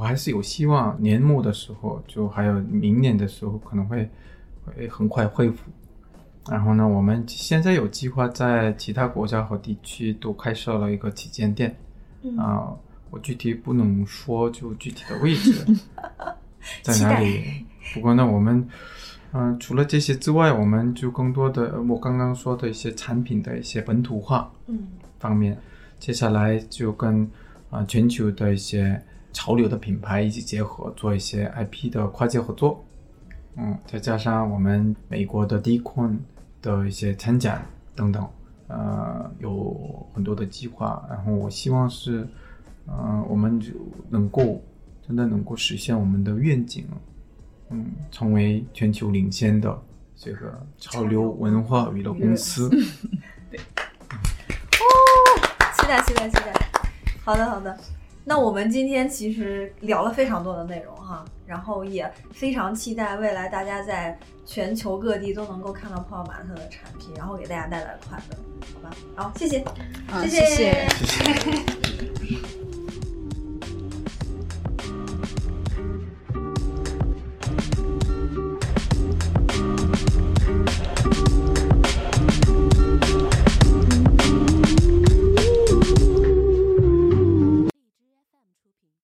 [0.00, 4.08] 我还是有希望年末的时候，就还有明年的时候可能会
[4.64, 5.70] 会很快恢复。
[6.48, 11.76] 然后呢，我们现在有计划在其他国家和地区都开设了一个旗舰店，
[12.22, 12.72] 嗯啊、
[13.10, 15.66] 我具体不能说就具体的位置
[16.80, 17.66] 在哪里。
[17.92, 18.66] 不过呢，我们
[19.32, 24.88] 嗯、除了这些之外，我们就更多的呃我刚刚说的一些产品的一些本土化嗯
[25.18, 25.58] 方面，
[25.98, 27.30] 接下来就跟
[27.68, 29.00] 啊、全球的一些
[29.32, 32.84] 潮流的品牌一起结合，做一些 IP 的跨界合作。
[33.56, 36.18] 嗯，再加上我们美国的 Dcon
[36.62, 38.26] 的一些参展等等，
[38.68, 41.04] 呃，有很多的计划。
[41.10, 42.26] 然后我希望是，
[42.86, 43.72] 呃，我们就
[44.08, 44.62] 能够
[45.06, 46.86] 真的能够实现我们的愿景，
[47.70, 49.76] 嗯，成为全球领先的
[50.16, 52.68] 这个潮流文化娱乐公司。
[53.50, 54.84] 对，哦
[55.76, 56.52] 期待期待期待。
[57.24, 57.76] 好的好的，
[58.30, 64.16] 那我们今天其实聊了非常多的内容哈，然后也非常期待未来大家在
[64.46, 68.36] 全球各地都能够看到泡泡玛特的产品，然后给大家带来快乐，
[68.72, 68.96] 好吧？
[69.16, 69.64] 好，谢谢，
[70.22, 71.60] 谢谢谢谢谢谢。